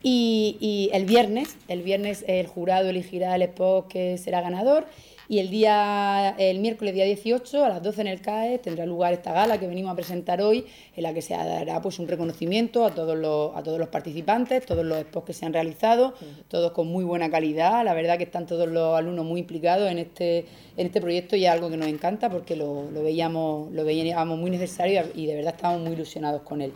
Y, 0.03 0.57
y 0.61 0.91
el 0.93 1.05
viernes, 1.05 1.57
el 1.69 1.83
viernes 1.83 2.25
el 2.27 2.47
jurado 2.47 2.89
elegirá 2.89 3.37
el 3.37 3.43
spot 3.43 3.89
que 3.89 4.19
será 4.19 4.41
ganador 4.41 4.87
y 5.29 5.39
el 5.39 5.49
día 5.49 6.35
el 6.37 6.59
miércoles 6.59 6.95
día 6.95 7.05
18 7.05 7.65
a 7.65 7.69
las 7.69 7.83
12 7.83 8.03
en 8.03 8.07
el 8.07 8.21
CAE 8.21 8.59
tendrá 8.59 8.85
lugar 8.85 9.13
esta 9.13 9.33
gala 9.33 9.59
que 9.59 9.67
venimos 9.67 9.93
a 9.93 9.95
presentar 9.95 10.43
hoy 10.43 10.67
en 10.97 11.03
la 11.03 11.15
que 11.15 11.23
se 11.23 11.35
dará 11.35 11.81
pues 11.81 11.99
un 11.99 12.09
reconocimiento 12.09 12.85
a 12.85 12.91
todos 12.91 13.17
los 13.17 13.57
a 13.57 13.63
todos 13.63 13.79
los 13.79 13.89
participantes, 13.89 14.67
todos 14.67 14.85
los 14.85 15.01
spots 15.01 15.27
que 15.27 15.33
se 15.33 15.47
han 15.47 15.53
realizado, 15.53 16.15
todos 16.49 16.73
con 16.73 16.89
muy 16.89 17.05
buena 17.05 17.31
calidad, 17.31 17.85
la 17.85 17.95
verdad 17.95 18.19
que 18.19 18.25
están 18.25 18.47
todos 18.47 18.69
los 18.69 18.97
alumnos 18.97 19.25
muy 19.25 19.41
implicados 19.41 19.91
en 19.91 19.99
este 19.99 20.45
en 20.77 20.87
este 20.87 21.01
proyecto 21.01 21.37
y 21.37 21.45
es 21.45 21.51
algo 21.51 21.71
que 21.71 21.77
nos 21.77 21.89
encanta 21.89 22.29
porque 22.29 22.57
lo, 22.57 22.91
lo 22.91 23.03
veíamos 23.03 23.71
lo 23.73 23.85
veíamos 23.85 24.39
muy 24.39 24.51
necesario 24.51 25.05
y 25.15 25.27
de 25.27 25.37
verdad 25.37 25.55
estamos 25.55 25.81
muy 25.81 25.93
ilusionados 25.93 26.43
con 26.43 26.61
él. 26.61 26.73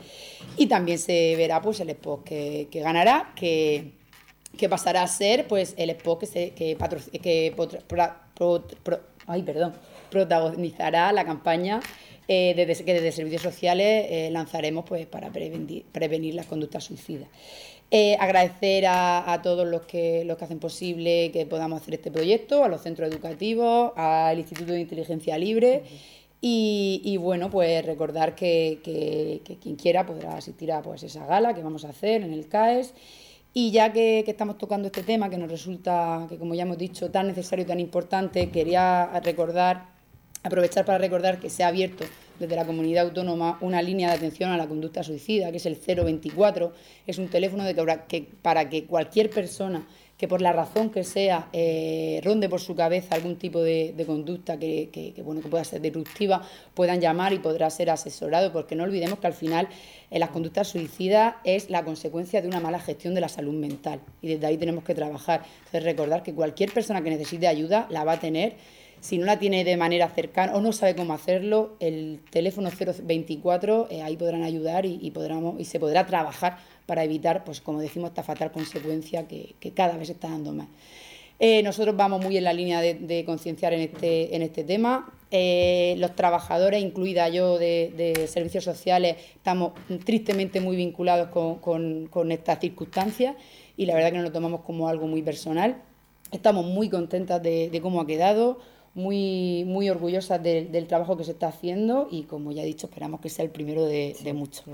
Y 0.57 0.67
también 0.67 0.99
se 0.99 1.35
verá 1.37 1.61
pues 1.61 1.81
el 1.81 1.91
spot 1.91 2.25
que, 2.25 2.69
que 2.71 2.81
ganará, 2.81 3.16
que 3.35 3.93
que 4.57 4.69
pasará 4.69 5.03
a 5.03 5.09
ser 5.09 5.47
pues 5.47 5.75
el 5.77 5.91
spot 5.91 6.25
que, 6.31 6.77
que, 7.23 7.55
ay, 9.27 9.43
perdón, 9.43 9.73
protagonizará 10.11 11.13
la 11.13 11.25
campaña 11.25 11.81
eh, 12.29 12.55
que 12.57 12.95
desde 12.95 13.13
Servicios 13.13 13.43
Sociales 13.43 14.07
eh, 14.09 14.31
lanzaremos 14.33 14.85
pues, 14.85 15.07
para 15.07 15.31
prevenir, 15.31 15.85
prevenir 15.93 16.35
las 16.35 16.47
conductas 16.47 16.85
suicidas. 16.85 17.29
Eh, 17.93 18.17
agradecer 18.19 18.85
a, 18.89 19.41
todos 19.45 19.65
los 19.65 19.83
que, 19.83 20.25
los 20.25 20.37
que 20.37 20.45
hacen 20.45 20.59
posible 20.59 21.31
que 21.31 21.47
podamos 21.47 21.83
hacer 21.83 21.95
este 21.95 22.11
proyecto, 22.11 22.65
a 22.65 22.69
los 22.69 22.83
centros 22.83 23.09
educativos, 23.09 23.93
al 23.95 24.39
Instituto 24.39 24.73
de 24.73 24.81
Inteligencia 24.81 25.39
Libre. 25.39 25.85
Y, 26.41 27.17
bueno, 27.17 27.51
pues 27.51 27.85
recordar 27.85 28.35
que, 28.35 28.81
que, 28.85 29.57
quien 29.61 29.77
quiera 29.77 30.07
podrá 30.07 30.37
asistir 30.37 30.71
a 30.71 30.83
pues, 30.83 31.03
esa 31.03 31.27
gala 31.27 31.55
que 31.55 31.63
vamos 31.63 31.85
a 31.85 31.89
hacer 31.89 32.23
en 32.23 32.33
el 32.33 32.47
CAES 32.47 32.95
Y 33.53 33.71
ya 33.71 33.93
que, 33.93 34.23
estamos 34.27 34.59
tocando 34.59 34.87
este 34.87 35.03
tema, 35.03 35.31
que 35.31 35.39
nos 35.39 35.51
resulta, 35.51 36.27
que 36.29 36.37
como 36.37 36.55
ya 36.55 36.63
hemos 36.63 36.79
dicho, 36.79 37.11
tan 37.11 37.27
necesario 37.27 37.65
y 37.65 37.69
tan 37.69 37.81
importante, 37.81 38.51
quería 38.51 39.07
recordar, 39.25 39.87
aprovechar 40.43 40.85
para 40.85 40.99
recordar 40.99 41.41
que 41.41 41.51
se 41.51 41.65
ha 41.65 41.69
abierto 41.69 42.05
desde 42.39 42.55
la 42.55 42.67
comunidad 42.67 43.07
autónoma 43.07 43.59
una 43.63 43.81
línea 43.83 44.11
de 44.11 44.17
atención 44.17 44.51
a 44.51 44.57
la 44.57 44.69
conducta 44.69 45.03
suicida, 45.03 45.51
que 45.51 45.57
es 45.57 45.67
el 45.67 45.77
024. 45.77 46.73
Es 47.07 47.19
un 47.19 47.29
teléfono 47.29 47.65
de 47.65 47.75
que, 48.09 48.29
para 48.43 48.69
que 48.69 48.85
cualquier 48.85 49.31
persona 49.31 49.87
que 50.17 50.29
por 50.29 50.41
la 50.41 50.53
razón 50.53 50.91
que 50.91 51.05
sea 51.05 51.49
eh, 51.53 52.21
ronde 52.25 52.49
por 52.49 52.61
su 52.61 52.75
cabeza 52.75 53.15
algún 53.15 53.37
tipo 53.37 53.61
de, 53.61 53.95
conducta 54.07 54.59
que, 54.59 55.15
bueno, 55.25 55.43
que 55.43 55.49
pueda 55.49 55.65
ser 55.65 55.81
disruptiva, 55.81 56.43
puedan 56.75 57.01
llamar 57.01 57.33
y 57.33 57.39
podrá 57.39 57.69
ser 57.69 57.91
asesorado, 57.91 58.53
porque 58.53 58.75
no 58.75 58.85
olvidemos 58.85 59.19
que 59.19 59.27
al 59.27 59.35
final 59.35 59.69
eh, 60.11 60.19
las 60.19 60.31
conductas 60.31 60.69
suicidas 60.69 61.35
es 61.45 61.69
la 61.69 61.85
consecuencia 61.85 62.41
de 62.41 62.49
una 62.49 62.61
mala 62.61 62.81
gestión 62.81 63.15
de 63.15 63.21
la 63.21 63.29
salud 63.29 63.55
mental 63.55 64.01
y 64.23 64.29
desde 64.29 64.47
ahí 64.47 64.57
tenemos 64.57 64.85
que 64.85 64.95
trabajar. 64.95 65.43
Entonces 65.59 65.83
recordar 65.83 66.23
que 66.23 66.33
cualquier 66.33 66.73
persona 66.73 67.03
que 67.03 67.11
necesite 67.11 67.47
ayuda 67.47 67.87
la 67.91 68.05
va 68.05 68.13
a 68.13 68.21
tener. 68.21 68.55
Si 69.01 69.19
no 69.19 69.27
la 69.27 69.39
tiene 69.39 69.63
de 69.63 69.77
manera 69.77 70.09
cercana 70.09 70.55
o 70.55 70.61
no 70.61 70.73
sabe 70.73 70.97
cómo 70.97 71.13
hacerlo, 71.13 71.77
el 71.81 72.21
teléfono 72.31 72.71
024, 72.71 73.89
eh, 73.91 74.03
ahí 74.03 74.17
podrán 74.17 74.43
ayudar 74.43 74.87
y, 74.87 74.99
y, 75.01 75.65
se 75.65 75.79
podrá 75.79 76.07
trabajar 76.07 76.59
para 76.87 77.05
evitar, 77.05 77.45
pues 77.45 77.61
como 77.61 77.81
decimos, 77.81 78.11
esta 78.11 78.23
fatal 78.23 78.53
consecuencia 78.53 79.27
que, 79.29 79.55
cada 79.75 79.97
vez 79.97 80.09
está 80.11 80.29
dando 80.29 80.53
más. 80.53 80.69
Eh, 81.39 81.63
nosotros 81.63 81.95
vamos 81.97 82.25
muy 82.25 82.39
en 82.39 82.45
la 82.45 82.53
línea 82.53 82.81
de, 82.81 83.25
concienciar 83.27 83.75
en 83.75 83.81
este, 83.81 84.35
en 84.35 84.43
este 84.43 84.65
tema. 84.65 85.13
Eh, 85.31 85.97
los 85.99 86.15
trabajadores, 86.15 86.83
incluida 86.83 87.29
yo 87.29 87.59
de, 87.59 88.27
servicios 88.29 88.65
sociales, 88.65 89.17
estamos 89.35 89.73
tristemente 90.05 90.61
muy 90.61 90.77
vinculados 90.77 91.29
con, 91.29 92.07
con 92.07 92.33
estas 92.33 92.61
circunstancias 92.61 93.37
y 93.77 93.85
la 93.85 93.95
verdad 93.95 94.11
que 94.11 94.17
nos 94.17 94.25
lo 94.25 94.33
tomamos 94.33 94.63
como 94.63 94.89
algo 94.89 95.07
muy 95.07 95.23
personal. 95.23 95.83
Estamos 96.33 96.65
muy 96.65 96.89
contentas 96.89 97.43
de 97.43 97.79
cómo 97.83 98.01
ha 98.01 98.07
quedado 98.07 98.59
muy, 98.97 99.65
muy 99.67 99.91
orgullosas 99.91 100.43
del 100.43 100.87
trabajo 100.87 101.19
que 101.19 101.25
se 101.25 101.33
está 101.33 101.49
haciendo 101.49 102.09
y, 102.11 102.23
como 102.23 102.51
ya 102.51 102.63
he 102.63 102.67
dicho, 102.67 102.87
esperamos 102.87 103.21
que 103.21 103.29
sea 103.29 103.45
el 103.45 103.51
primero 103.51 103.85
de, 103.85 104.17
muchos. 104.35 104.65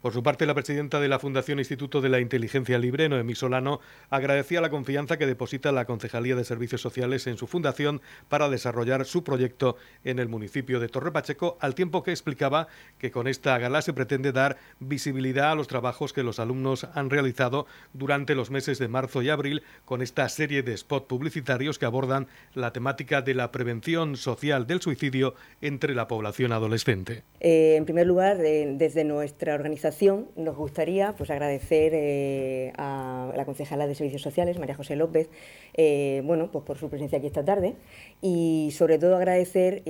Por 0.00 0.12
su 0.12 0.22
parte, 0.22 0.46
la 0.46 0.54
presidenta 0.54 1.00
de 1.00 1.08
la 1.08 1.18
Fundación 1.18 1.58
Instituto 1.58 2.00
de 2.00 2.08
la 2.08 2.20
Inteligencia 2.20 2.78
Libre, 2.78 3.08
Noemí 3.08 3.34
Solano, 3.34 3.80
agradecía 4.08 4.60
la 4.60 4.70
confianza 4.70 5.18
que 5.18 5.26
deposita 5.26 5.72
la 5.72 5.84
Concejalía 5.84 6.36
de 6.36 6.44
Servicios 6.44 6.80
Sociales 6.80 7.26
en 7.26 7.36
su 7.36 7.48
fundación 7.48 8.00
para 8.28 8.48
desarrollar 8.48 9.04
su 9.04 9.24
proyecto 9.24 9.76
en 10.04 10.20
el 10.20 10.28
municipio 10.28 10.78
de 10.78 10.88
Torre 10.88 11.10
Pacheco, 11.10 11.56
al 11.58 11.74
tiempo 11.74 12.04
que 12.04 12.12
explicaba 12.12 12.68
que 12.98 13.10
con 13.10 13.26
esta 13.26 13.58
gala 13.58 13.82
se 13.82 13.92
pretende 13.92 14.30
dar 14.30 14.58
visibilidad 14.78 15.50
a 15.50 15.54
los 15.56 15.66
trabajos 15.66 16.12
que 16.12 16.22
los 16.22 16.38
alumnos 16.38 16.86
han 16.94 17.10
realizado 17.10 17.66
durante 17.94 18.36
los 18.36 18.52
meses 18.52 18.78
de 18.78 18.86
marzo 18.86 19.22
y 19.22 19.30
abril 19.30 19.64
con 19.84 20.02
esta 20.02 20.28
serie 20.28 20.62
de 20.62 20.76
spots 20.76 21.06
publicitarios 21.06 21.80
que 21.80 21.86
abordan 21.86 22.28
la 22.54 22.72
temática 22.72 23.22
de 23.22 23.34
la 23.34 23.50
prevención 23.50 23.71
social 24.16 24.66
del 24.66 24.80
suicidio 24.80 25.34
entre 25.60 25.94
la 25.94 26.08
población 26.08 26.52
adolescente. 26.52 27.22
Eh, 27.40 27.76
en 27.76 27.84
primer 27.84 28.06
lugar, 28.06 28.38
desde 28.38 29.04
nuestra 29.04 29.54
organización 29.54 30.28
nos 30.36 30.56
gustaría 30.56 31.12
pues, 31.12 31.30
agradecer 31.30 31.92
eh, 31.94 32.72
a 32.76 33.32
la 33.36 33.44
concejala 33.44 33.86
de 33.86 33.94
Servicios 33.94 34.22
Sociales, 34.22 34.58
María 34.58 34.74
José 34.74 34.96
López, 34.96 35.28
eh, 35.74 36.22
bueno, 36.24 36.50
pues 36.52 36.64
por 36.64 36.78
su 36.78 36.90
presencia 36.90 37.18
aquí 37.18 37.26
esta 37.26 37.44
tarde 37.44 37.74
y 38.20 38.70
sobre 38.76 38.98
todo 38.98 39.16
agradecer 39.16 39.82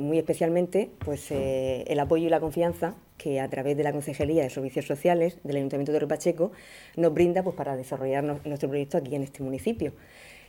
muy 0.00 0.18
especialmente 0.18 0.90
pues, 0.98 1.30
el 1.30 1.98
apoyo 1.98 2.26
y 2.26 2.30
la 2.30 2.40
confianza 2.40 2.94
que 3.18 3.40
a 3.40 3.48
través 3.48 3.76
de 3.76 3.84
la 3.84 3.92
Concejalía 3.92 4.42
de 4.42 4.50
Servicios 4.50 4.86
Sociales 4.86 5.38
del 5.44 5.56
Ayuntamiento 5.56 5.92
de 5.92 6.00
Repacheco 6.00 6.52
nos 6.96 7.14
brinda 7.14 7.42
pues, 7.42 7.54
para 7.54 7.76
desarrollar 7.76 8.24
nuestro 8.24 8.68
proyecto 8.68 8.98
aquí 8.98 9.14
en 9.14 9.22
este 9.22 9.42
municipio. 9.42 9.92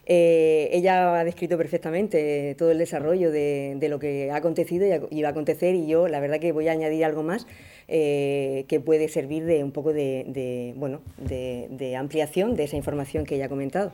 Eh, 0.06 0.70
ella 0.74 1.20
ha 1.20 1.24
descrito 1.24 1.58
perfectamente 1.58 2.56
todo 2.56 2.72
el 2.72 2.78
desarrollo 2.78 3.32
de, 3.32 3.78
lo 3.90 4.00
que 4.00 4.32
ha 4.32 4.36
acontecido 4.36 4.86
y, 5.10 5.22
va 5.22 5.30
a 5.30 5.32
acontecer 5.32 5.76
y 5.76 5.88
yo 5.88 6.08
la 6.08 6.20
verdad 6.20 6.40
que 6.40 6.52
voy 6.52 6.68
a 6.68 6.74
añadir 6.74 7.06
algo 7.06 7.24
más 7.24 7.48
eh, 7.88 8.66
que 8.68 8.82
puede 8.82 9.08
servir 9.08 9.46
de 9.46 9.64
un 9.64 9.72
poco 9.72 9.94
de, 9.94 10.74
bueno, 10.76 11.02
de, 11.18 11.96
ampliación 11.96 12.56
de 12.56 12.66
esa 12.66 12.76
información 12.76 13.26
que 13.26 13.36
ella 13.36 13.46
ha 13.46 13.50
comentado. 13.50 13.92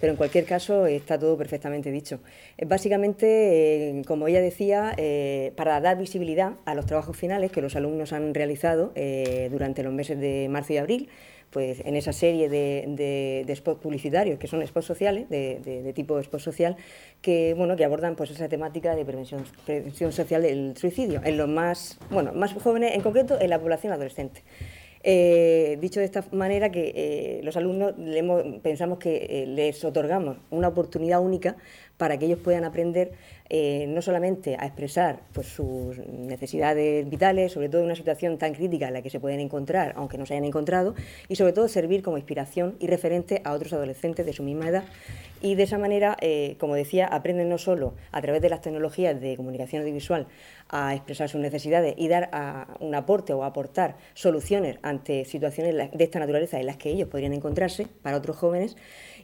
Pero 0.00 0.12
en 0.12 0.16
cualquier 0.16 0.44
caso 0.44 0.86
está 0.86 1.18
todo 1.18 1.36
perfectamente 1.36 1.90
dicho. 1.90 2.20
Eh, 2.56 2.64
básicamente, 2.64 4.02
como 4.06 4.28
ella 4.28 4.40
decía, 4.40 4.94
para 5.56 5.80
dar 5.80 5.98
visibilidad 5.98 6.52
a 6.66 6.76
los 6.76 6.86
trabajos 6.86 7.16
finales 7.16 7.50
que 7.50 7.60
los 7.60 7.74
alumnos 7.74 8.12
han 8.12 8.32
realizado 8.32 8.92
durante 9.50 9.82
los 9.82 9.92
meses 9.92 10.20
de 10.20 10.46
marzo 10.48 10.74
y 10.74 10.76
abril, 10.76 11.08
pues 11.50 11.80
en 11.84 11.96
esa 11.96 12.12
serie 12.12 12.48
de, 12.48 13.44
de, 13.46 13.56
spots 13.56 13.80
publicitarios, 13.80 14.38
que 14.38 14.46
son 14.46 14.66
spots 14.66 14.86
sociales, 14.86 15.28
de, 15.28 15.60
de, 15.60 15.92
tipo 15.92 16.18
spot 16.18 16.40
social, 16.40 16.76
que, 17.22 17.54
bueno, 17.54 17.76
que 17.76 17.84
abordan 17.84 18.16
pues, 18.16 18.30
esa 18.30 18.48
temática 18.48 18.94
de 18.94 19.04
prevención, 19.04 19.44
prevención 19.64 20.12
social 20.12 20.42
del 20.42 20.76
suicidio, 20.76 21.20
en 21.24 21.36
los 21.36 21.48
más, 21.48 21.98
bueno, 22.10 22.32
más 22.32 22.52
jóvenes, 22.54 22.94
en 22.94 23.00
concreto 23.00 23.40
en 23.40 23.50
la 23.50 23.58
población 23.58 23.92
adolescente. 23.92 24.42
Eh, 25.02 25.78
dicho 25.80 26.00
de 26.00 26.06
esta 26.06 26.24
manera, 26.32 26.70
que 26.70 26.92
eh, 26.94 27.40
los 27.44 27.56
alumnos 27.56 27.94
pensamos 28.62 28.98
que 28.98 29.26
eh, 29.30 29.46
les 29.46 29.84
otorgamos 29.84 30.38
una 30.50 30.68
oportunidad 30.68 31.20
única 31.20 31.56
para 31.98 32.16
que 32.18 32.24
ellos 32.24 32.38
puedan 32.38 32.64
aprender 32.64 33.12
eh, 33.50 33.86
no 33.88 34.02
solamente 34.02 34.56
a 34.58 34.66
expresar 34.66 35.20
pues, 35.32 35.46
sus 35.46 35.98
necesidades 36.06 37.08
vitales, 37.08 37.52
sobre 37.52 37.70
todo 37.70 37.80
en 37.80 37.86
una 37.86 37.96
situación 37.96 38.36
tan 38.36 38.52
crítica 38.52 38.88
en 38.88 38.94
la 38.94 39.02
que 39.02 39.08
se 39.08 39.20
pueden 39.20 39.40
encontrar, 39.40 39.94
aunque 39.96 40.18
no 40.18 40.26
se 40.26 40.34
hayan 40.34 40.44
encontrado, 40.44 40.94
y 41.28 41.36
sobre 41.36 41.54
todo 41.54 41.66
servir 41.68 42.02
como 42.02 42.18
inspiración 42.18 42.76
y 42.78 42.88
referente 42.88 43.40
a 43.44 43.52
otros 43.52 43.72
adolescentes 43.72 44.26
de 44.26 44.32
su 44.34 44.42
misma 44.42 44.68
edad. 44.68 44.84
Y 45.40 45.54
de 45.54 45.62
esa 45.62 45.78
manera, 45.78 46.16
eh, 46.20 46.56
como 46.58 46.74
decía, 46.74 47.06
aprenden 47.06 47.48
no 47.48 47.58
solo 47.58 47.94
a 48.12 48.20
través 48.20 48.42
de 48.42 48.50
las 48.50 48.60
tecnologías 48.60 49.18
de 49.18 49.36
comunicación 49.36 49.82
audiovisual 49.82 50.26
a 50.68 50.94
expresar 50.94 51.28
sus 51.28 51.40
necesidades 51.40 51.94
y 51.96 52.08
dar 52.08 52.28
un 52.80 52.94
aporte 52.94 53.32
o 53.32 53.44
aportar 53.44 53.96
soluciones 54.14 54.78
ante 54.82 55.24
situaciones 55.24 55.90
de 55.92 56.04
esta 56.04 56.18
naturaleza 56.18 56.60
en 56.60 56.66
las 56.66 56.76
que 56.76 56.90
ellos 56.90 57.08
podrían 57.08 57.32
encontrarse 57.32 57.86
para 58.02 58.16
otros 58.16 58.36
jóvenes, 58.36 58.76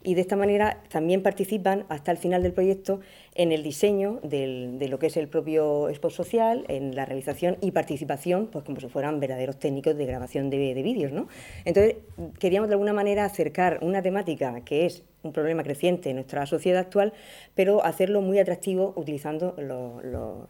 y 0.04 0.14
de 0.14 0.20
esta 0.20 0.36
manera 0.36 0.82
también 0.90 1.22
participan 1.22 1.84
hasta 1.88 2.12
el 2.12 2.18
final 2.18 2.42
del 2.42 2.52
proyecto 2.52 3.00
en 3.34 3.50
el 3.50 3.62
diseño 3.64 4.20
de 4.22 4.86
lo 4.88 4.98
que 4.98 5.08
es 5.08 5.16
el 5.16 5.28
propio 5.28 5.88
Expo 5.88 6.10
Social, 6.10 6.64
en 6.68 6.94
la 6.94 7.06
realización 7.06 7.56
y 7.60 7.72
participación, 7.72 8.48
pues 8.52 8.64
como 8.64 8.78
si 8.78 8.88
fueran 8.88 9.18
verdaderos 9.18 9.58
técnicos 9.58 9.96
de 9.96 10.06
grabación 10.06 10.50
de, 10.50 10.74
de 10.74 10.82
vídeos. 10.82 11.10
¿no? 11.10 11.26
Entonces, 11.64 11.96
queríamos 12.38 12.68
de 12.68 12.74
alguna 12.74 12.92
manera 12.92 13.24
acercar 13.24 13.78
una 13.82 14.02
temática 14.02 14.60
que 14.64 14.86
es 14.86 15.02
un 15.24 15.32
problema 15.32 15.62
creciente 15.62 16.10
en 16.10 16.16
nuestra 16.16 16.46
sociedad 16.46 16.80
actual, 16.80 17.12
pero 17.54 17.84
hacerlo 17.84 18.20
muy 18.20 18.38
atractivo 18.38 18.92
utilizando 18.96 19.54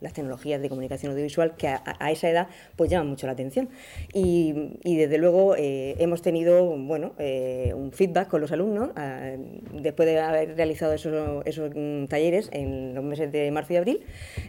las 0.00 0.12
tecnologías 0.12 0.60
de 0.60 0.68
comunicación 0.68 1.12
audiovisual 1.12 1.56
que 1.56 1.68
a, 1.68 2.10
esa 2.10 2.28
edad 2.28 2.48
pues 2.76 2.90
llaman 2.90 3.08
mucho 3.08 3.26
la 3.26 3.32
atención. 3.32 3.68
Y, 4.12 4.54
desde 4.84 5.18
luego 5.18 5.56
eh, 5.56 5.96
hemos 5.98 6.22
tenido 6.22 6.64
bueno, 6.76 7.12
eh, 7.18 7.72
un 7.74 7.92
feedback 7.92 8.28
con 8.28 8.40
los 8.40 8.52
alumnos 8.52 8.90
ah, 8.96 9.32
después 9.72 10.08
de 10.08 10.18
haber 10.20 10.56
realizado 10.56 10.92
esos, 10.92 11.44
esos 11.46 11.70
mm, 11.74 12.06
talleres 12.06 12.48
en 12.52 12.94
los 12.94 13.04
meses 13.04 13.30
de 13.32 13.50
marzo 13.50 13.72
y 13.72 13.76
abril. 13.76 14.00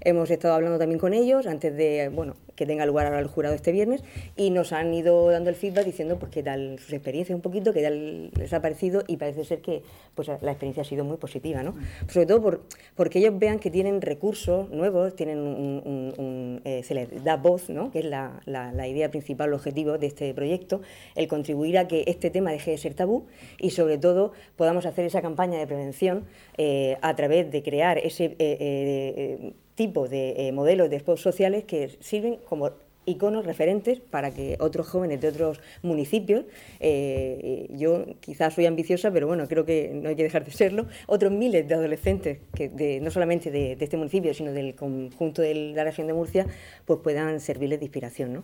Hemos 0.01 0.29
estado 0.29 0.53
hablando 0.53 0.77
también 0.77 0.99
con 0.99 1.13
ellos 1.13 1.47
antes 1.47 1.75
de 1.75 2.09
bueno, 2.13 2.35
que 2.55 2.65
tenga 2.65 2.85
lugar 2.85 3.07
ahora 3.07 3.19
el 3.19 3.27
jurado 3.27 3.55
este 3.55 3.71
viernes 3.71 4.03
y 4.35 4.49
nos 4.49 4.71
han 4.71 4.93
ido 4.93 5.29
dando 5.29 5.49
el 5.49 5.55
feedback 5.55 5.85
diciendo 5.85 6.17
pues 6.17 6.31
qué 6.31 6.43
tal 6.43 6.79
sus 6.79 6.93
experiencias 6.93 7.35
un 7.35 7.41
poquito, 7.41 7.73
qué 7.73 7.81
tal 7.81 8.31
les 8.31 8.53
ha 8.53 8.61
parecido 8.61 9.03
y 9.07 9.17
parece 9.17 9.43
ser 9.45 9.61
que 9.61 9.83
pues 10.15 10.27
la 10.27 10.51
experiencia 10.51 10.81
ha 10.81 10.85
sido 10.85 11.03
muy 11.03 11.17
positiva, 11.17 11.61
¿no? 11.61 11.75
Sobre 12.07 12.25
todo 12.25 12.41
por, 12.41 12.63
porque 12.95 13.19
ellos 13.19 13.37
vean 13.37 13.59
que 13.59 13.69
tienen 13.69 14.01
recursos 14.01 14.69
nuevos, 14.69 15.15
tienen 15.15 15.39
un, 15.39 16.61
eh, 16.63 16.81
se 16.83 16.95
les 16.95 17.23
da 17.23 17.35
voz, 17.37 17.69
¿no? 17.69 17.91
Que 17.91 17.99
es 17.99 18.05
la, 18.05 18.41
la, 18.45 18.87
idea 18.87 19.11
principal, 19.11 19.49
el 19.49 19.55
objetivo 19.55 19.97
de 19.97 20.07
este 20.07 20.33
proyecto, 20.33 20.81
el 21.15 21.27
contribuir 21.27 21.77
a 21.77 21.87
que 21.87 22.05
este 22.07 22.29
tema 22.29 22.51
deje 22.51 22.71
de 22.71 22.77
ser 22.77 22.93
tabú 22.93 23.25
y 23.59 23.71
sobre 23.71 23.97
todo 23.97 24.31
podamos 24.55 24.85
hacer 24.85 25.05
esa 25.05 25.21
campaña 25.21 25.59
de 25.59 25.67
prevención 25.67 26.25
eh, 26.57 26.97
a 27.01 27.15
través 27.15 27.51
de 27.51 27.61
crear 27.61 27.97
ese 27.97 28.35
eh, 28.39 29.53
tipo 29.75 30.07
de 30.07 30.51
modelos 30.53 30.89
de 30.89 30.99
spots 30.99 31.21
sociales 31.21 31.65
que 31.65 31.89
sirven 31.99 32.37
como 32.47 32.71
iconos 33.05 33.45
referentes 33.45 33.99
para 33.99 34.31
que 34.31 34.57
otros 34.59 34.87
jóvenes 34.87 35.21
de 35.21 35.27
otros 35.29 35.59
municipios, 35.81 36.45
eh, 36.79 37.67
yo 37.71 38.05
quizás 38.19 38.53
soy 38.53 38.65
ambiciosa, 38.65 39.11
pero 39.11 39.27
bueno, 39.27 39.47
creo 39.47 39.65
que 39.65 39.91
no 39.93 40.09
hay 40.09 40.15
que 40.15 40.23
dejar 40.23 40.45
de 40.45 40.51
serlo, 40.51 40.87
otros 41.07 41.31
miles 41.31 41.67
de 41.67 41.75
adolescentes, 41.75 42.39
que 42.53 42.99
no 43.01 43.11
solamente 43.11 43.51
de, 43.51 43.77
este 43.79 43.97
municipio, 43.97 44.33
sino 44.33 44.51
del 44.51 44.75
conjunto 44.75 45.41
de 45.41 45.53
la 45.75 45.83
región 45.83 46.07
de 46.07 46.13
Murcia, 46.13 46.47
pues 46.85 46.99
puedan 47.01 47.39
servirles 47.39 47.79
de 47.79 47.85
inspiración. 47.85 48.33
¿no? 48.33 48.43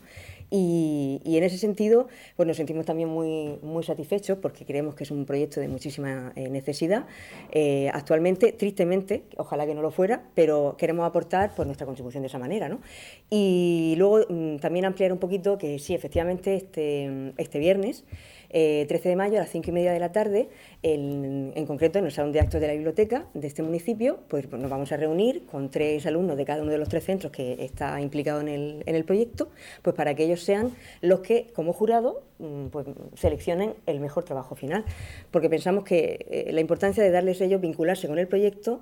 Y, 0.54 1.22
en 1.26 1.44
ese 1.46 1.58
sentido, 1.58 2.10
pues 2.36 2.46
nos 2.46 2.58
sentimos 2.58 2.86
también 2.86 3.08
muy, 3.08 3.58
muy 3.62 3.84
satisfechos 3.84 4.38
porque 4.38 4.66
creemos 4.66 4.96
que 4.96 5.06
es 5.06 5.12
un 5.12 5.26
proyecto 5.26 5.62
de 5.62 5.70
muchísima 5.70 6.34
eh, 6.36 6.50
necesidad. 6.50 7.06
Eh, 7.52 7.90
actualmente, 7.94 8.52
tristemente, 8.52 9.24
ojalá 9.38 9.66
que 9.66 9.74
no 9.74 9.82
lo 9.82 9.92
fuera, 9.92 10.24
pero 10.36 10.76
queremos 10.78 11.08
aportar 11.08 11.56
pues, 11.56 11.66
nuestra 11.66 11.86
contribución 11.86 12.24
de 12.24 12.28
esa 12.28 12.38
manera. 12.38 12.68
¿no? 12.68 12.82
Y 13.30 13.96
luego 13.98 14.26
mm, 14.28 14.58
también 14.58 14.84
ampliar 14.84 15.14
un 15.14 15.20
poquito 15.20 15.58
que 15.58 15.80
sí, 15.80 15.94
efectivamente, 15.94 16.56
este, 16.56 17.32
este 17.38 17.58
viernes 17.58 18.04
13 18.52 19.10
de 19.10 19.16
mayo 19.16 19.38
a 19.38 19.42
las 19.42 19.50
5 19.50 19.70
y 19.70 19.72
media 19.72 19.94
de 19.94 20.00
la 20.00 20.12
tarde, 20.12 20.50
en, 20.84 21.66
concreto 21.66 22.00
en 22.00 22.06
el 22.06 22.12
Salón 22.12 22.32
de 22.32 22.40
Actos 22.40 22.60
de 22.60 22.68
la 22.68 22.74
Biblioteca 22.74 23.26
de 23.34 23.48
este 23.48 23.64
municipio, 23.64 24.20
pues 24.28 24.52
nos 24.52 24.70
vamos 24.70 24.92
a 24.92 24.98
reunir 24.98 25.46
con 25.46 25.70
tres 25.70 26.06
alumnos 26.06 26.38
de 26.38 26.46
cada 26.46 26.62
uno 26.62 26.72
de 26.72 26.78
los 26.78 26.90
tres 26.90 27.06
centros 27.06 27.32
que 27.32 27.64
está 27.64 28.00
implicado 28.02 28.42
en 28.42 28.48
el, 28.48 28.84
en 28.86 28.96
el 28.96 29.06
proyecto, 29.06 29.50
pues 29.82 29.96
para 29.96 30.16
que 30.16 30.24
ellos 30.24 30.44
sean 30.44 30.72
los 31.02 31.22
que, 31.22 31.48
como 31.54 31.74
jurado, 31.74 32.24
mm, 32.40 32.68
pues, 32.68 32.88
seleccionen 33.16 33.74
el 33.86 34.00
mejor 34.00 34.24
trabajo 34.24 34.56
final. 34.56 34.86
Porque 35.32 35.50
pensamos 35.50 35.84
que 35.84 36.26
eh, 36.30 36.52
la 36.52 36.62
importancia 36.62 37.04
de 37.04 37.12
darles 37.12 37.42
ellos 37.42 37.62
vincularse 37.62 38.08
con 38.08 38.20
el 38.20 38.28
proyecto 38.28 38.82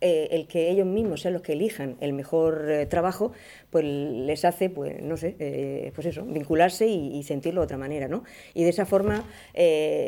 eh, 0.00 0.28
el 0.32 0.46
que 0.46 0.70
ellos 0.70 0.86
mismos 0.86 1.22
sean 1.22 1.32
los 1.32 1.40
que 1.42 1.54
elijan 1.54 1.96
el 2.00 2.12
mejor 2.12 2.70
eh, 2.70 2.84
trabajo, 2.84 3.32
pues 3.70 3.84
les 3.86 4.44
hace, 4.44 4.68
pues 4.68 5.00
no 5.00 5.16
sé, 5.16 5.34
eh, 5.38 5.92
pues 5.94 6.06
eso, 6.06 6.26
vincularse 6.26 6.86
y, 6.86 7.22
sentirlo 7.22 7.62
de 7.62 7.64
otra 7.64 7.78
manera, 7.78 8.06
¿no? 8.06 8.22
Y 8.52 8.64
de 8.64 8.68
esa 8.68 8.84
forma 8.84 9.24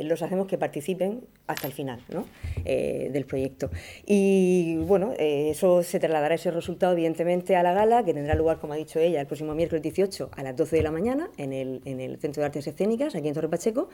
los 0.02 0.20
hacemos 0.20 0.46
que 0.48 0.58
participen 0.58 1.22
hasta 1.46 1.66
el 1.66 1.72
final, 1.72 2.00
¿no? 2.10 2.26
del 2.64 3.24
proyecto. 3.24 3.70
Y 4.04 4.76
bueno, 4.76 5.14
eso 5.16 5.82
se 5.82 5.98
trasladará 5.98 6.34
ese 6.34 6.50
resultado 6.50 6.92
evidentemente 6.92 7.56
a 7.56 7.62
la 7.62 7.72
gala, 7.72 8.04
que 8.04 8.12
tendrá 8.12 8.34
lugar, 8.34 8.58
como 8.58 8.74
ha 8.74 8.76
dicho 8.76 8.98
ella, 8.98 9.20
el 9.20 9.26
próximo 9.26 9.54
miércoles 9.54 9.82
18 9.82 10.30
a 10.36 10.42
las 10.42 10.56
12 10.56 10.76
de 10.76 10.82
la 10.82 10.90
mañana 10.90 11.30
en 11.38 11.52
el, 11.52 11.80
en 11.84 12.00
el 12.00 12.18
Centro 12.18 12.42
de 12.42 12.46
Artes 12.46 12.66
Escénicas, 12.66 13.14
aquí 13.14 13.28
en 13.28 13.34
Torre 13.34 13.48
Pacheco. 13.48 13.88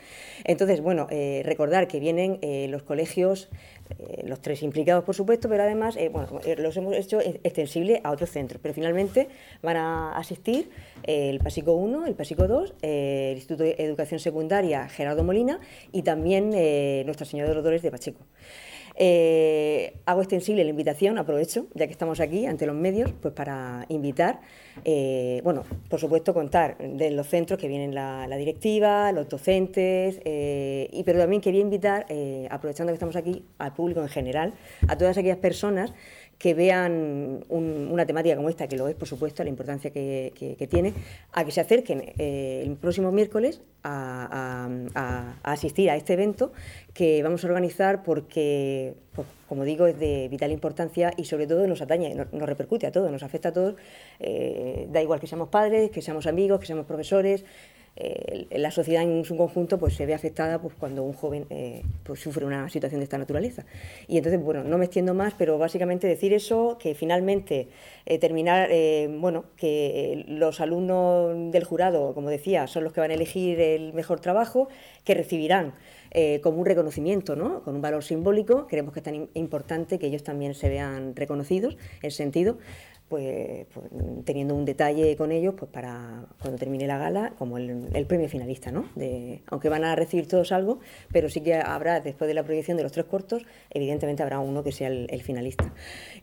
Entonces, 0.44 0.80
bueno, 0.80 1.06
recordar 1.44 1.86
que 1.86 2.00
vienen 2.00 2.40
los 2.70 2.82
colegios 2.82 3.50
los 4.24 4.40
tres 4.40 4.62
implicados, 4.62 5.04
por 5.04 5.14
supuesto, 5.14 5.48
pero 5.48 5.62
además 5.62 5.81
eh, 5.96 6.08
bueno, 6.08 6.40
eh, 6.44 6.56
los 6.56 6.76
hemos 6.76 6.94
hecho 6.94 7.20
extensible 7.20 8.00
a 8.04 8.10
otros 8.10 8.30
centros. 8.30 8.60
Pero 8.62 8.74
finalmente 8.74 9.28
van 9.62 9.76
a 9.76 10.12
asistir 10.12 10.70
el 11.02 11.38
PASICO 11.38 11.72
1, 11.72 12.06
el 12.06 12.14
PASICO 12.14 12.46
2, 12.46 12.74
el 12.82 13.36
Instituto 13.36 13.64
de 13.64 13.76
Educación 13.78 14.20
Secundaria 14.20 14.88
Gerardo 14.88 15.24
Molina 15.24 15.60
y 15.92 16.02
también 16.02 16.50
Nuestra 17.06 17.26
Señora 17.26 17.48
de 17.48 17.54
los 17.54 17.64
Dolores 17.64 17.82
de 17.82 17.90
Pacheco. 17.90 18.20
Eh, 19.04 19.96
hago 20.06 20.20
extensible 20.20 20.62
la 20.62 20.70
invitación, 20.70 21.18
aprovecho, 21.18 21.66
ya 21.74 21.88
que 21.88 21.92
estamos 21.92 22.20
aquí 22.20 22.46
ante 22.46 22.66
los 22.66 22.76
medios, 22.76 23.10
pues 23.20 23.34
para 23.34 23.84
invitar, 23.88 24.40
eh, 24.84 25.40
bueno, 25.42 25.64
por 25.88 25.98
supuesto 25.98 26.32
contar 26.32 26.78
de 26.78 27.10
los 27.10 27.26
centros 27.26 27.58
que 27.58 27.66
vienen 27.66 27.96
la, 27.96 28.28
directiva, 28.36 29.10
los 29.10 29.28
docentes, 29.28 30.20
eh, 30.24 30.88
y, 30.92 31.02
pero 31.02 31.18
también 31.18 31.42
quería 31.42 31.60
invitar, 31.60 32.06
aprovechando 32.48 32.92
que 32.92 32.94
estamos 32.94 33.16
aquí, 33.16 33.44
al 33.58 33.74
público 33.74 34.00
en 34.02 34.08
general, 34.08 34.54
a 34.86 34.96
todas 34.96 35.18
aquellas 35.18 35.38
personas 35.38 35.92
que 36.42 36.54
vean 36.54 37.44
una 37.50 38.04
temática 38.04 38.34
como 38.34 38.48
esta, 38.48 38.66
que 38.66 38.76
lo 38.76 38.88
es, 38.88 38.96
por 38.96 39.06
supuesto, 39.06 39.44
la 39.44 39.48
importancia 39.48 39.92
que, 39.92 40.66
tiene, 40.68 40.92
a 41.30 41.44
que 41.44 41.52
se 41.52 41.60
acerquen 41.60 42.02
eh, 42.18 42.64
el 42.66 42.74
próximo 42.74 43.12
miércoles 43.12 43.60
a, 43.84 44.68
asistir 45.44 45.88
a 45.88 45.94
este 45.94 46.14
evento 46.14 46.52
que 46.94 47.22
vamos 47.22 47.44
a 47.44 47.46
organizar 47.46 48.02
porque, 48.02 48.94
pues, 49.14 49.28
como 49.48 49.62
digo, 49.62 49.86
es 49.86 49.96
de 50.00 50.26
vital 50.28 50.50
importancia 50.50 51.12
y 51.16 51.26
sobre 51.26 51.46
todo 51.46 51.64
nos 51.68 51.80
atañe, 51.80 52.12
nos, 52.16 52.28
repercute 52.32 52.88
a 52.88 52.90
todos, 52.90 53.12
nos 53.12 53.22
afecta 53.22 53.50
a 53.50 53.52
todos, 53.52 53.76
eh, 54.18 54.88
da 54.90 55.00
igual 55.00 55.20
que 55.20 55.28
seamos 55.28 55.48
padres, 55.48 55.92
que 55.92 56.02
seamos 56.02 56.26
amigos, 56.26 56.58
que 56.58 56.66
seamos 56.66 56.86
profesores, 56.86 57.44
eh, 57.94 58.46
la 58.52 58.70
sociedad 58.70 59.02
en 59.02 59.24
su 59.24 59.36
conjunto 59.36 59.78
pues, 59.78 59.94
se 59.94 60.06
ve 60.06 60.14
afectada 60.14 60.60
pues, 60.60 60.74
cuando 60.78 61.02
un 61.02 61.12
joven 61.12 61.46
eh, 61.50 61.82
pues, 62.04 62.20
sufre 62.20 62.46
una 62.46 62.68
situación 62.70 63.00
de 63.00 63.04
esta 63.04 63.18
naturaleza. 63.18 63.66
Y 64.08 64.16
entonces, 64.16 64.40
bueno, 64.42 64.64
no 64.64 64.78
me 64.78 64.86
extiendo 64.86 65.12
más, 65.14 65.34
pero 65.36 65.58
básicamente 65.58 66.06
decir 66.06 66.32
eso, 66.32 66.78
que 66.80 66.94
finalmente 66.94 67.68
eh, 68.06 68.18
terminar, 68.18 68.70
bueno, 69.18 69.44
que 69.56 70.24
los 70.28 70.60
alumnos 70.60 71.52
del 71.52 71.64
jurado, 71.64 72.14
como 72.14 72.30
decía, 72.30 72.66
son 72.66 72.84
los 72.84 72.92
que 72.92 73.00
van 73.00 73.10
a 73.10 73.14
elegir 73.14 73.60
el 73.60 73.92
mejor 73.92 74.20
trabajo, 74.20 74.68
que 75.04 75.14
recibirán 75.14 75.74
como 76.42 76.58
un 76.58 76.66
reconocimiento, 76.66 77.36
¿no? 77.36 77.62
con 77.62 77.74
un 77.74 77.82
valor 77.82 78.04
simbólico. 78.04 78.66
Creemos 78.66 78.92
que 78.92 79.00
es 79.00 79.04
tan 79.04 79.28
importante 79.34 79.98
que 79.98 80.06
ellos 80.06 80.22
también 80.22 80.54
se 80.54 80.68
vean 80.68 81.16
reconocidos 81.16 81.76
en 82.02 82.10
sentido 82.10 82.58
pues, 83.12 83.66
pues, 83.74 83.86
teniendo 84.24 84.54
un 84.54 84.64
detalle 84.64 85.18
con 85.18 85.32
ellos 85.32 85.54
pues 85.54 85.70
para 85.70 86.24
cuando 86.40 86.58
termine 86.58 86.86
la 86.86 86.96
gala 86.96 87.34
como 87.36 87.58
el, 87.58 88.06
premio 88.06 88.26
finalista, 88.26 88.72
¿no? 88.72 88.88
Aunque 89.48 89.68
van 89.68 89.84
a 89.84 89.94
recibir 89.94 90.26
todos 90.26 90.50
algo, 90.50 90.78
pero 91.12 91.28
sí 91.28 91.42
que 91.42 91.56
habrá, 91.56 92.00
después 92.00 92.26
de 92.26 92.32
la 92.32 92.42
proyección 92.42 92.78
de 92.78 92.84
los 92.84 92.92
tres 92.92 93.04
cortos, 93.04 93.44
evidentemente 93.68 94.22
habrá 94.22 94.40
uno 94.40 94.64
que 94.64 94.72
sea 94.72 94.88
el, 94.88 95.22
finalista. 95.22 95.74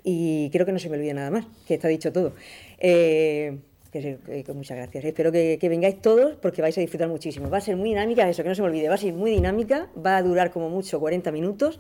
Y 0.04 0.50
creo 0.50 0.66
que 0.66 0.72
no 0.72 0.80
se 0.80 0.90
me 0.90 0.98
olvide 0.98 1.14
nada 1.14 1.30
más, 1.30 1.46
que 1.68 1.76
está 1.76 1.88
dicho 1.88 2.12
todo. 2.12 2.34
Eh, 2.80 3.60
que, 3.92 4.46
muchas 4.54 4.78
gracias. 4.78 5.04
Espero 5.04 5.32
que, 5.32 5.58
que, 5.60 5.70
vengáis 5.70 6.02
todos 6.02 6.36
porque 6.38 6.62
vais 6.62 6.78
a 6.78 6.82
disfrutar 6.82 7.08
muchísimo. 7.08 7.50
Va 7.50 7.58
a 7.58 7.62
ser 7.62 7.76
muy 7.76 7.90
dinámica, 7.90 8.30
eso 8.30 8.44
que 8.44 8.50
no 8.50 8.56
se 8.56 8.62
me 8.62 8.68
olvide, 8.68 8.88
va 8.88 8.96
a 8.96 8.98
ser 8.98 9.14
muy 9.14 9.32
dinámica, 9.32 9.90
va 9.96 10.18
a 10.18 10.24
durar 10.24 10.52
como 10.52 10.70
mucho 10.70 11.00
40 11.00 11.32
minutos 11.32 11.80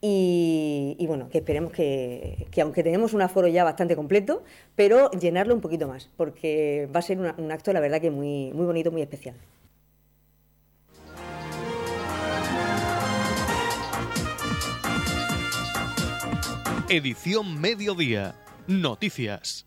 y, 0.00 1.04
bueno, 1.06 1.28
que 1.28 1.38
esperemos 1.38 1.72
que, 1.72 2.48
aunque 2.60 2.82
tenemos 2.82 3.14
un 3.14 3.22
aforo 3.22 3.48
ya 3.48 3.64
bastante 3.64 3.96
completo, 3.96 4.44
pero 4.74 5.10
llenarlo 5.10 5.54
un 5.54 5.60
poquito 5.60 5.88
más, 5.88 6.10
porque 6.16 6.88
va 6.94 7.00
a 7.00 7.02
ser 7.02 7.18
un 7.18 7.52
acto, 7.52 7.72
la 7.72 7.80
verdad, 7.80 8.00
que 8.00 8.10
muy, 8.10 8.52
muy 8.52 8.66
bonito, 8.66 8.92
muy 8.92 9.02
especial. 9.02 9.36
Edición 16.88 17.60
Mediodía. 17.60 18.36
Noticias. 18.68 19.66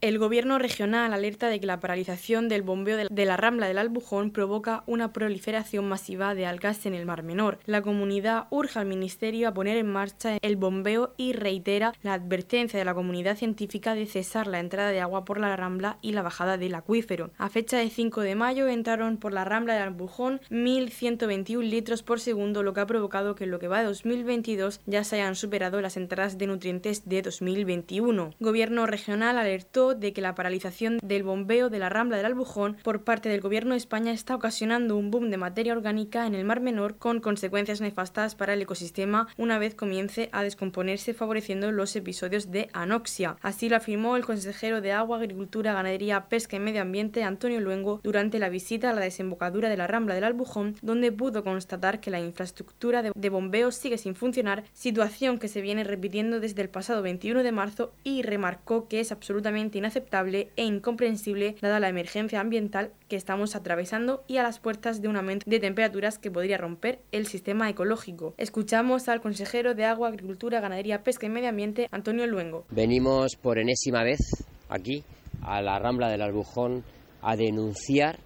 El 0.00 0.18
gobierno 0.18 0.58
regional 0.58 1.12
alerta 1.12 1.48
de 1.48 1.60
que 1.60 1.66
la 1.66 1.78
paralización 1.78 2.48
del 2.48 2.62
bombeo 2.62 2.96
de 3.10 3.24
la 3.26 3.36
rambla 3.36 3.68
del 3.68 3.76
Albujón 3.76 4.30
provoca 4.30 4.82
una 4.86 5.12
proliferación 5.12 5.86
masiva 5.86 6.34
de 6.34 6.46
algas 6.46 6.86
en 6.86 6.94
el 6.94 7.04
Mar 7.04 7.22
Menor. 7.22 7.58
La 7.66 7.82
comunidad 7.82 8.46
urge 8.48 8.78
al 8.78 8.86
Ministerio 8.86 9.46
a 9.46 9.52
poner 9.52 9.76
en 9.76 9.92
marcha 9.92 10.38
el 10.40 10.56
bombeo 10.56 11.12
y 11.18 11.34
reitera 11.34 11.92
la 12.02 12.14
advertencia 12.14 12.78
de 12.78 12.86
la 12.86 12.94
comunidad 12.94 13.36
científica 13.36 13.94
de 13.94 14.06
cesar 14.06 14.46
la 14.46 14.58
entrada 14.58 14.88
de 14.88 15.02
agua 15.02 15.26
por 15.26 15.38
la 15.38 15.54
rambla 15.54 15.98
y 16.00 16.12
la 16.12 16.22
bajada 16.22 16.56
del 16.56 16.76
acuífero. 16.76 17.30
A 17.36 17.50
fecha 17.50 17.76
de 17.76 17.90
5 17.90 18.22
de 18.22 18.36
mayo 18.36 18.68
entraron 18.68 19.18
por 19.18 19.34
la 19.34 19.44
rambla 19.44 19.74
del 19.74 19.82
Albujón 19.82 20.40
1.121 20.50 21.62
litros 21.62 22.02
por 22.02 22.20
segundo, 22.20 22.62
lo 22.62 22.72
que 22.72 22.80
ha 22.80 22.86
provocado 22.86 23.34
que 23.34 23.44
en 23.44 23.50
lo 23.50 23.58
que 23.58 23.68
va 23.68 23.80
de 23.80 23.84
2022 23.88 24.80
ya 24.86 25.04
se 25.04 25.16
hayan 25.16 25.36
superado 25.36 25.82
las 25.82 25.98
entradas 25.98 26.38
de 26.38 26.46
nutrientes 26.46 27.06
de 27.06 27.20
2021. 27.20 28.30
Gobierno 28.40 28.86
regional 28.86 29.36
alertó 29.36 29.89
de 29.94 30.12
que 30.12 30.20
la 30.20 30.34
paralización 30.34 30.98
del 31.02 31.22
bombeo 31.22 31.70
de 31.70 31.78
la 31.78 31.88
Rambla 31.88 32.16
del 32.16 32.26
Albujón 32.26 32.76
por 32.82 33.02
parte 33.02 33.28
del 33.28 33.40
Gobierno 33.40 33.72
de 33.72 33.78
España 33.78 34.12
está 34.12 34.34
ocasionando 34.34 34.96
un 34.96 35.10
boom 35.10 35.30
de 35.30 35.36
materia 35.36 35.72
orgánica 35.72 36.26
en 36.26 36.34
el 36.34 36.44
Mar 36.44 36.60
Menor 36.60 36.96
con 36.96 37.20
consecuencias 37.20 37.80
nefastas 37.80 38.34
para 38.34 38.54
el 38.54 38.62
ecosistema 38.62 39.28
una 39.36 39.58
vez 39.58 39.74
comience 39.74 40.28
a 40.32 40.42
descomponerse 40.42 41.14
favoreciendo 41.14 41.72
los 41.72 41.94
episodios 41.96 42.50
de 42.50 42.68
anoxia. 42.72 43.36
Así 43.42 43.68
lo 43.68 43.76
afirmó 43.76 44.16
el 44.16 44.24
consejero 44.24 44.80
de 44.80 44.92
Agua, 44.92 45.18
Agricultura, 45.18 45.72
Ganadería, 45.72 46.28
Pesca 46.28 46.56
y 46.56 46.60
Medio 46.60 46.82
Ambiente 46.82 47.22
Antonio 47.22 47.60
Luengo 47.60 48.00
durante 48.02 48.38
la 48.38 48.48
visita 48.48 48.90
a 48.90 48.92
la 48.92 49.00
desembocadura 49.00 49.68
de 49.68 49.76
la 49.76 49.86
Rambla 49.86 50.14
del 50.14 50.24
Albujón 50.24 50.76
donde 50.82 51.12
pudo 51.12 51.44
constatar 51.44 52.00
que 52.00 52.10
la 52.10 52.20
infraestructura 52.20 53.02
de, 53.02 53.28
bombeo 53.30 53.70
sigue 53.70 53.98
sin 53.98 54.14
funcionar, 54.14 54.64
situación 54.72 55.38
que 55.38 55.48
se 55.48 55.60
viene 55.60 55.84
repitiendo 55.84 56.40
desde 56.40 56.62
el 56.62 56.68
pasado 56.68 57.02
21 57.02 57.42
de 57.42 57.52
marzo 57.52 57.92
y 58.04 58.22
remarcó 58.22 58.88
que 58.88 59.00
es 59.00 59.12
absolutamente 59.12 59.78
inaceptable 59.80 60.50
e 60.56 60.64
incomprensible 60.64 61.56
dada 61.60 61.80
la 61.80 61.88
emergencia 61.88 62.40
ambiental 62.40 62.92
que 63.08 63.16
estamos 63.16 63.56
atravesando 63.56 64.22
y 64.28 64.36
a 64.36 64.42
las 64.42 64.60
puertas 64.60 65.02
de 65.02 65.08
un 65.08 65.16
aumento 65.16 65.44
de 65.48 65.58
temperaturas 65.58 66.18
que 66.18 66.30
podría 66.30 66.58
romper 66.58 67.00
el 67.12 67.26
sistema 67.26 67.68
ecológico. 67.68 68.34
Escuchamos 68.36 69.08
al 69.08 69.20
consejero 69.20 69.74
de 69.74 69.84
Agua, 69.84 70.08
Agricultura, 70.08 70.60
Ganadería, 70.60 71.02
Pesca 71.02 71.26
y 71.26 71.30
Medio 71.30 71.48
Ambiente, 71.48 71.88
Antonio 71.90 72.26
Luengo. 72.26 72.64
Venimos 72.70 73.36
por 73.36 73.58
enésima 73.58 74.04
vez 74.04 74.20
aquí 74.68 75.02
a 75.42 75.60
la 75.62 75.78
Rambla 75.78 76.08
del 76.08 76.22
Albujón 76.22 76.84
a 77.22 77.36
denunciar 77.36 78.18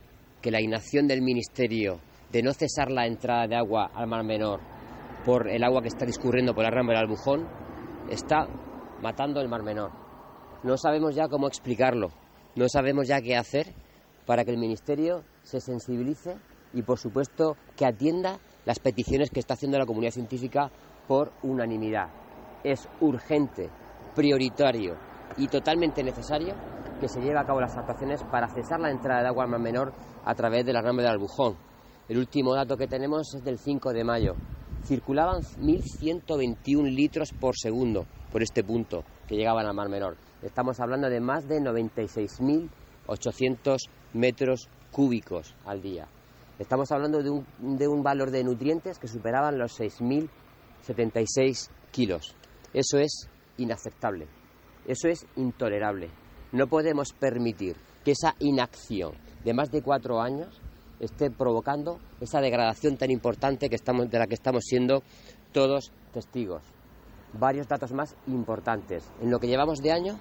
que 0.43 0.51
la 0.51 0.61
inacción 0.61 1.07
del 1.07 1.23
Ministerio 1.23 2.01
de 2.31 2.43
no 2.43 2.53
cesar 2.53 2.91
la 2.91 3.07
entrada 3.07 3.47
de 3.47 3.57
agua 3.57 3.91
al 3.95 4.09
Mar 4.09 4.25
Menor 4.25 4.61
por 5.25 5.49
el 5.49 5.65
agua 5.65 5.81
que 5.81 5.89
está 5.89 6.05
discurriendo 6.05 6.55
por 6.55 6.65
la 6.65 6.71
Rambla 6.71 6.95
del 6.95 7.05
Albujón 7.05 7.49
está 8.11 8.47
matando 9.01 9.41
el 9.41 9.49
Mar 9.49 9.63
Menor 9.63 10.04
no 10.65 10.79
sabemos 10.79 11.15
ya 11.15 11.29
cómo 11.29 11.47
explicarlo, 11.47 12.09
no 12.57 12.69
sabemos 12.69 13.07
ya 13.07 13.21
qué 13.21 13.37
hacer 13.37 13.67
para 14.27 14.45
que 14.45 14.51
el 14.51 14.57
Ministerio 14.57 15.23
se 15.43 15.61
sensibilice 15.61 16.39
y, 16.73 16.83
por 16.83 16.99
supuesto, 16.99 17.57
que 17.77 17.85
atienda 17.85 18.39
las 18.65 18.79
peticiones 18.79 19.31
que 19.31 19.41
está 19.41 19.55
haciendo 19.55 19.79
la 19.79 19.85
comunidad 19.85 20.13
científica 20.13 20.71
por 21.07 21.33
unanimidad. 21.43 22.09
Es 22.65 22.89
urgente, 23.03 23.69
prioritario 24.15 24.97
y 25.37 25.49
totalmente 25.49 26.03
necesario 26.03 26.55
que 26.99 27.09
se 27.09 27.21
lleve 27.21 27.39
a 27.39 27.45
cabo 27.45 27.61
las 27.61 27.77
actuaciones 27.77 28.23
para 28.23 28.49
cesar 28.49 28.81
la 28.81 28.91
entrada 28.91 29.21
de 29.21 29.29
agua 29.29 29.45
al 29.45 29.51
mar 29.51 29.61
menor 29.61 29.93
a 30.25 30.35
través 30.35 30.65
de 30.65 30.73
la 30.73 30.81
rama 30.81 31.03
del 31.03 31.11
Albujón. 31.11 31.57
El 32.09 32.17
último 32.17 32.55
dato 32.55 32.79
que 32.79 32.87
tenemos 32.87 33.35
es 33.35 33.45
del 33.45 33.59
5 33.59 33.93
de 33.93 34.05
mayo. 34.05 34.35
Circulaban 34.85 35.43
1.121 35.43 36.95
litros 36.95 37.33
por 37.39 37.55
segundo 37.55 38.07
por 38.35 38.43
este 38.43 38.63
punto 38.65 39.05
que 39.29 39.37
llegaban 39.37 39.65
al 39.65 39.75
mar 39.75 39.89
menor. 39.89 40.17
Estamos 40.43 40.81
hablando 40.81 41.09
de 41.09 41.21
más 41.21 41.47
de 41.47 41.61
96.800 41.61 43.77
metros 44.13 44.69
cúbicos 44.91 45.55
al 45.65 45.81
día. 45.81 46.09
Estamos 46.59 46.91
hablando 46.91 47.23
de 47.23 47.31
un, 47.31 47.47
de 47.79 47.87
un 47.87 48.03
valor 48.03 48.33
de 48.33 48.43
nutrientes 48.43 48.99
que 48.99 49.07
superaban 49.07 49.57
los 49.57 49.79
6.076 49.79 51.71
kilos. 51.93 52.35
Eso 52.73 52.99
es 52.99 53.29
inaceptable. 53.57 54.27
Eso 54.85 55.07
es 55.07 55.25
intolerable. 55.37 56.11
No 56.51 56.67
podemos 56.67 57.13
permitir 57.13 57.77
que 58.05 58.11
esa 58.11 58.35
inacción 58.41 59.13
de 59.45 59.55
más 59.55 59.71
de 59.71 59.81
cuatro 59.81 60.21
años 60.21 60.61
esté 60.99 61.31
provocando 61.31 62.01
esa 62.21 62.41
degradación 62.41 62.97
tan 62.97 63.13
importante 63.13 63.69
que 63.69 63.77
estamos, 63.77 64.11
de 64.11 64.19
la 64.19 64.27
que 64.27 64.35
estamos 64.35 64.65
siendo 64.65 65.05
todos 65.53 65.93
testigos. 66.13 66.65
Varios 67.39 67.67
datos 67.69 67.93
más 67.93 68.17
importantes. 68.27 69.11
En 69.21 69.31
lo 69.31 69.39
que 69.39 69.49
llevamos 69.49 69.81
de 69.81 69.93
año 69.93 70.19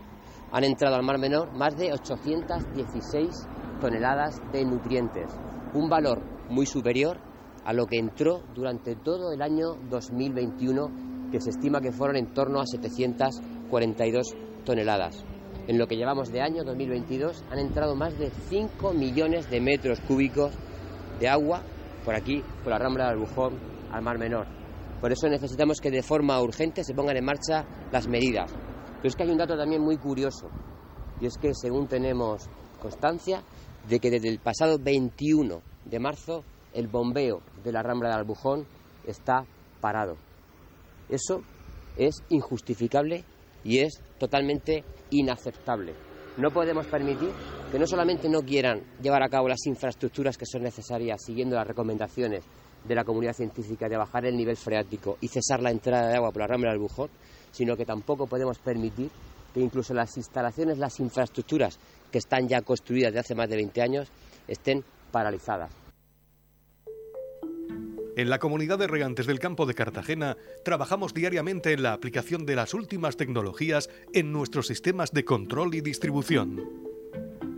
han 0.52 0.64
entrado 0.64 0.96
al 0.96 1.04
Mar 1.04 1.20
Menor 1.20 1.52
más 1.54 1.78
de 1.78 1.94
816 1.94 3.48
toneladas 3.82 4.42
de 4.52 4.66
nutrientes, 4.66 5.32
un 5.74 5.90
valor 5.90 6.22
muy 6.50 6.66
superior 6.66 7.18
a 7.66 7.74
lo 7.74 7.86
que 7.86 7.98
entró 7.98 8.42
durante 8.54 8.96
todo 8.96 9.32
el 9.32 9.42
año 9.42 9.76
2021, 9.90 11.30
que 11.32 11.40
se 11.40 11.50
estima 11.50 11.82
que 11.82 11.92
fueron 11.92 12.18
en 12.18 12.34
torno 12.34 12.60
a 12.60 12.66
742 12.66 14.36
toneladas. 14.66 15.24
En 15.68 15.78
lo 15.78 15.88
que 15.88 15.96
llevamos 15.96 16.32
de 16.32 16.42
año 16.42 16.64
2022 16.64 17.44
han 17.50 17.60
entrado 17.60 17.96
más 17.96 18.18
de 18.18 18.32
5 18.50 18.94
millones 18.94 19.50
de 19.50 19.62
metros 19.62 20.00
cúbicos 20.02 20.54
de 21.20 21.30
agua 21.30 21.62
por 22.04 22.16
aquí, 22.16 22.44
por 22.64 22.72
la 22.72 22.80
rambla 22.80 23.06
del 23.06 23.14
Albujón, 23.14 23.54
al 23.92 24.02
Mar 24.02 24.18
Menor. 24.18 24.63
Por 25.04 25.12
eso 25.12 25.28
necesitamos 25.28 25.82
que 25.82 25.92
de 25.92 26.02
forma 26.02 26.40
urgente 26.40 26.82
se 26.82 26.94
pongan 26.94 27.18
en 27.18 27.26
marcha 27.26 27.66
las 27.92 28.08
medidas. 28.08 28.50
Pero 28.96 29.10
es 29.10 29.16
que 29.18 29.24
hay 29.24 29.32
un 29.32 29.38
dato 29.38 29.58
también 29.58 29.82
muy 29.82 29.98
curioso, 29.98 30.48
y 31.20 31.26
es 31.26 31.38
que 31.38 31.54
según 31.54 31.90
tenemos 31.90 32.48
constancia 32.82 33.44
de 33.90 34.00
que 34.00 34.10
desde 34.10 34.30
el 34.30 34.40
pasado 34.40 34.78
21 34.80 35.62
de 35.84 36.00
marzo 36.00 36.46
el 36.74 36.88
bombeo 36.88 37.42
de 37.66 37.74
la 37.74 37.84
rambla 37.84 38.12
del 38.12 38.20
Albujón 38.20 38.66
está 39.06 39.44
parado. 39.82 40.16
Eso 41.10 41.42
es 41.98 42.16
injustificable 42.30 43.26
y 43.66 43.80
es 43.80 44.02
totalmente 44.18 44.86
inaceptable. 45.10 45.96
No 46.38 46.50
podemos 46.52 46.88
permitir 46.88 47.32
que 47.74 47.78
no 47.78 47.86
solamente 47.88 48.30
no 48.30 48.40
quieran 48.40 48.82
llevar 49.02 49.24
a 49.24 49.28
cabo 49.28 49.50
las 49.50 49.66
infraestructuras 49.66 50.38
que 50.38 50.46
son 50.46 50.64
necesarias 50.64 51.22
siguiendo 51.26 51.58
las 51.58 51.68
recomendaciones 51.68 52.46
de 52.84 52.96
la 52.96 53.04
comunidad 53.04 53.34
científica 53.34 53.88
de 53.88 53.98
bajar 53.98 54.26
el 54.26 54.36
nivel 54.36 54.58
freático 54.58 55.18
y 55.22 55.28
cesar 55.28 55.62
la 55.62 55.72
entrada 55.72 56.10
de 56.10 56.16
agua 56.16 56.32
por 56.32 56.42
la 56.42 56.48
rambla 56.48 56.72
del 56.72 56.80
Bujón, 56.80 57.10
sino 57.52 57.78
que 57.78 57.86
tampoco 57.86 58.28
podemos 58.28 58.60
permitir 58.60 59.10
que 59.54 59.60
incluso 59.60 59.94
las 59.94 60.18
instalaciones, 60.18 60.78
las 60.78 61.00
infraestructuras 61.00 61.78
que 62.12 62.18
están 62.18 62.48
ya 62.48 62.62
construidas 62.62 63.14
de 63.14 63.20
hace 63.20 63.36
más 63.36 63.50
de 63.50 63.56
20 63.56 63.82
años 63.82 64.08
estén 64.48 64.84
paralizadas. 65.12 65.72
En 68.16 68.30
la 68.30 68.38
comunidad 68.38 68.78
de 68.78 68.86
regantes 68.86 69.26
del 69.26 69.40
campo 69.40 69.66
de 69.66 69.74
Cartagena 69.74 70.38
trabajamos 70.64 71.16
diariamente 71.16 71.74
en 71.74 71.82
la 71.82 71.94
aplicación 71.94 72.46
de 72.46 72.56
las 72.56 72.76
últimas 72.76 73.18
tecnologías 73.18 73.90
en 74.14 74.32
nuestros 74.32 74.68
sistemas 74.68 75.12
de 75.12 75.26
control 75.26 75.74
y 75.74 75.82
distribución. 75.82 76.93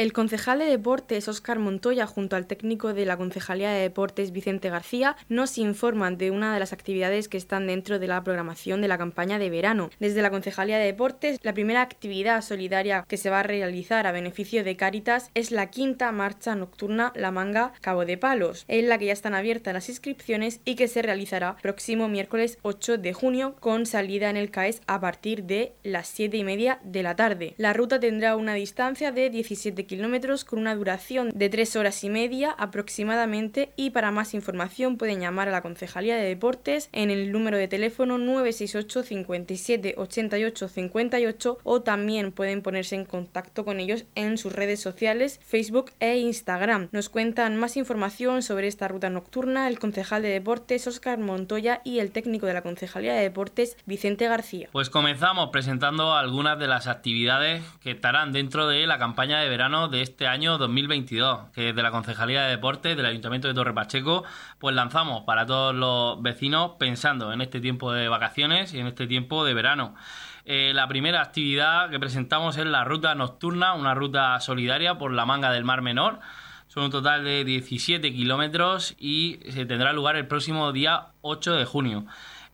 El 0.00 0.14
concejal 0.14 0.60
de 0.60 0.64
deportes 0.64 1.28
Óscar 1.28 1.58
Montoya 1.58 2.06
junto 2.06 2.34
al 2.34 2.46
técnico 2.46 2.94
de 2.94 3.04
la 3.04 3.18
Concejalía 3.18 3.70
de 3.70 3.82
Deportes 3.82 4.32
Vicente 4.32 4.70
García 4.70 5.14
nos 5.28 5.58
informan 5.58 6.16
de 6.16 6.30
una 6.30 6.54
de 6.54 6.58
las 6.58 6.72
actividades 6.72 7.28
que 7.28 7.36
están 7.36 7.66
dentro 7.66 7.98
de 7.98 8.06
la 8.06 8.24
programación 8.24 8.80
de 8.80 8.88
la 8.88 8.96
campaña 8.96 9.38
de 9.38 9.50
verano. 9.50 9.90
Desde 9.98 10.22
la 10.22 10.30
Concejalía 10.30 10.78
de 10.78 10.86
Deportes, 10.86 11.38
la 11.42 11.52
primera 11.52 11.82
actividad 11.82 12.40
solidaria 12.40 13.04
que 13.06 13.18
se 13.18 13.28
va 13.28 13.40
a 13.40 13.42
realizar 13.42 14.06
a 14.06 14.12
beneficio 14.12 14.64
de 14.64 14.74
Cáritas 14.74 15.30
es 15.34 15.50
la 15.50 15.68
quinta 15.68 16.10
marcha 16.12 16.54
nocturna 16.54 17.12
La 17.14 17.30
Manga 17.30 17.74
Cabo 17.82 18.06
de 18.06 18.16
Palos, 18.16 18.64
en 18.68 18.88
la 18.88 18.96
que 18.96 19.04
ya 19.04 19.12
están 19.12 19.34
abiertas 19.34 19.74
las 19.74 19.90
inscripciones 19.90 20.62
y 20.64 20.76
que 20.76 20.88
se 20.88 21.02
realizará 21.02 21.58
próximo 21.60 22.08
miércoles 22.08 22.56
8 22.62 22.96
de 22.96 23.12
junio 23.12 23.54
con 23.60 23.84
salida 23.84 24.30
en 24.30 24.38
el 24.38 24.50
CAES 24.50 24.80
a 24.86 24.98
partir 24.98 25.44
de 25.44 25.74
las 25.82 26.08
7 26.08 26.38
y 26.38 26.44
media 26.44 26.80
de 26.84 27.02
la 27.02 27.16
tarde. 27.16 27.52
La 27.58 27.74
ruta 27.74 28.00
tendrá 28.00 28.36
una 28.36 28.54
distancia 28.54 29.12
de 29.12 29.28
17 29.28 29.89
kilómetros 29.90 30.44
con 30.44 30.60
una 30.60 30.76
duración 30.76 31.32
de 31.34 31.48
3 31.48 31.74
horas 31.74 32.04
y 32.04 32.10
media 32.10 32.52
aproximadamente 32.52 33.72
y 33.74 33.90
para 33.90 34.12
más 34.12 34.34
información 34.34 34.96
pueden 34.96 35.18
llamar 35.18 35.48
a 35.48 35.50
la 35.50 35.62
Concejalía 35.62 36.14
de 36.14 36.22
Deportes 36.22 36.88
en 36.92 37.10
el 37.10 37.32
número 37.32 37.58
de 37.58 37.66
teléfono 37.66 38.16
968 38.16 39.02
57 39.02 39.94
88 39.96 40.68
58 40.68 41.58
o 41.64 41.82
también 41.82 42.30
pueden 42.30 42.62
ponerse 42.62 42.94
en 42.94 43.04
contacto 43.04 43.64
con 43.64 43.80
ellos 43.80 44.04
en 44.14 44.38
sus 44.38 44.52
redes 44.52 44.78
sociales 44.78 45.40
Facebook 45.44 45.90
e 45.98 46.18
Instagram. 46.18 46.88
Nos 46.92 47.08
cuentan 47.08 47.56
más 47.56 47.76
información 47.76 48.42
sobre 48.42 48.68
esta 48.68 48.86
ruta 48.86 49.10
nocturna 49.10 49.66
el 49.66 49.80
concejal 49.80 50.22
de 50.22 50.28
Deportes 50.28 50.86
Óscar 50.86 51.18
Montoya 51.18 51.80
y 51.84 51.98
el 51.98 52.12
técnico 52.12 52.46
de 52.46 52.54
la 52.54 52.62
Concejalía 52.62 53.14
de 53.14 53.22
Deportes 53.22 53.76
Vicente 53.86 54.28
García. 54.28 54.68
Pues 54.70 54.88
comenzamos 54.88 55.50
presentando 55.50 56.14
algunas 56.14 56.60
de 56.60 56.68
las 56.68 56.86
actividades 56.86 57.64
que 57.82 57.90
estarán 57.90 58.30
dentro 58.30 58.68
de 58.68 58.86
la 58.86 58.98
campaña 58.98 59.40
de 59.40 59.48
verano 59.48 59.79
de 59.88 60.02
este 60.02 60.26
año 60.26 60.58
2022, 60.58 61.50
que 61.54 61.66
desde 61.66 61.82
la 61.82 61.90
Concejalía 61.90 62.42
de 62.42 62.50
Deportes 62.50 62.96
del 62.96 63.06
Ayuntamiento 63.06 63.48
de 63.48 63.54
Torre 63.54 63.72
Pacheco, 63.72 64.24
pues 64.58 64.74
lanzamos 64.74 65.22
para 65.24 65.46
todos 65.46 65.74
los 65.74 66.20
vecinos 66.22 66.72
pensando 66.78 67.32
en 67.32 67.40
este 67.40 67.60
tiempo 67.60 67.92
de 67.92 68.08
vacaciones 68.08 68.74
y 68.74 68.80
en 68.80 68.86
este 68.86 69.06
tiempo 69.06 69.44
de 69.44 69.54
verano. 69.54 69.94
Eh, 70.44 70.72
la 70.74 70.88
primera 70.88 71.22
actividad 71.22 71.90
que 71.90 72.00
presentamos 72.00 72.56
es 72.56 72.66
la 72.66 72.84
ruta 72.84 73.14
nocturna, 73.14 73.74
una 73.74 73.94
ruta 73.94 74.38
solidaria 74.40 74.98
por 74.98 75.12
la 75.12 75.24
manga 75.26 75.52
del 75.52 75.64
Mar 75.64 75.82
Menor. 75.82 76.20
Son 76.68 76.84
un 76.84 76.90
total 76.90 77.24
de 77.24 77.44
17 77.44 78.12
kilómetros 78.12 78.94
y 78.98 79.40
se 79.50 79.66
tendrá 79.66 79.92
lugar 79.92 80.16
el 80.16 80.26
próximo 80.26 80.72
día 80.72 81.08
8 81.20 81.54
de 81.54 81.64
junio. 81.64 82.04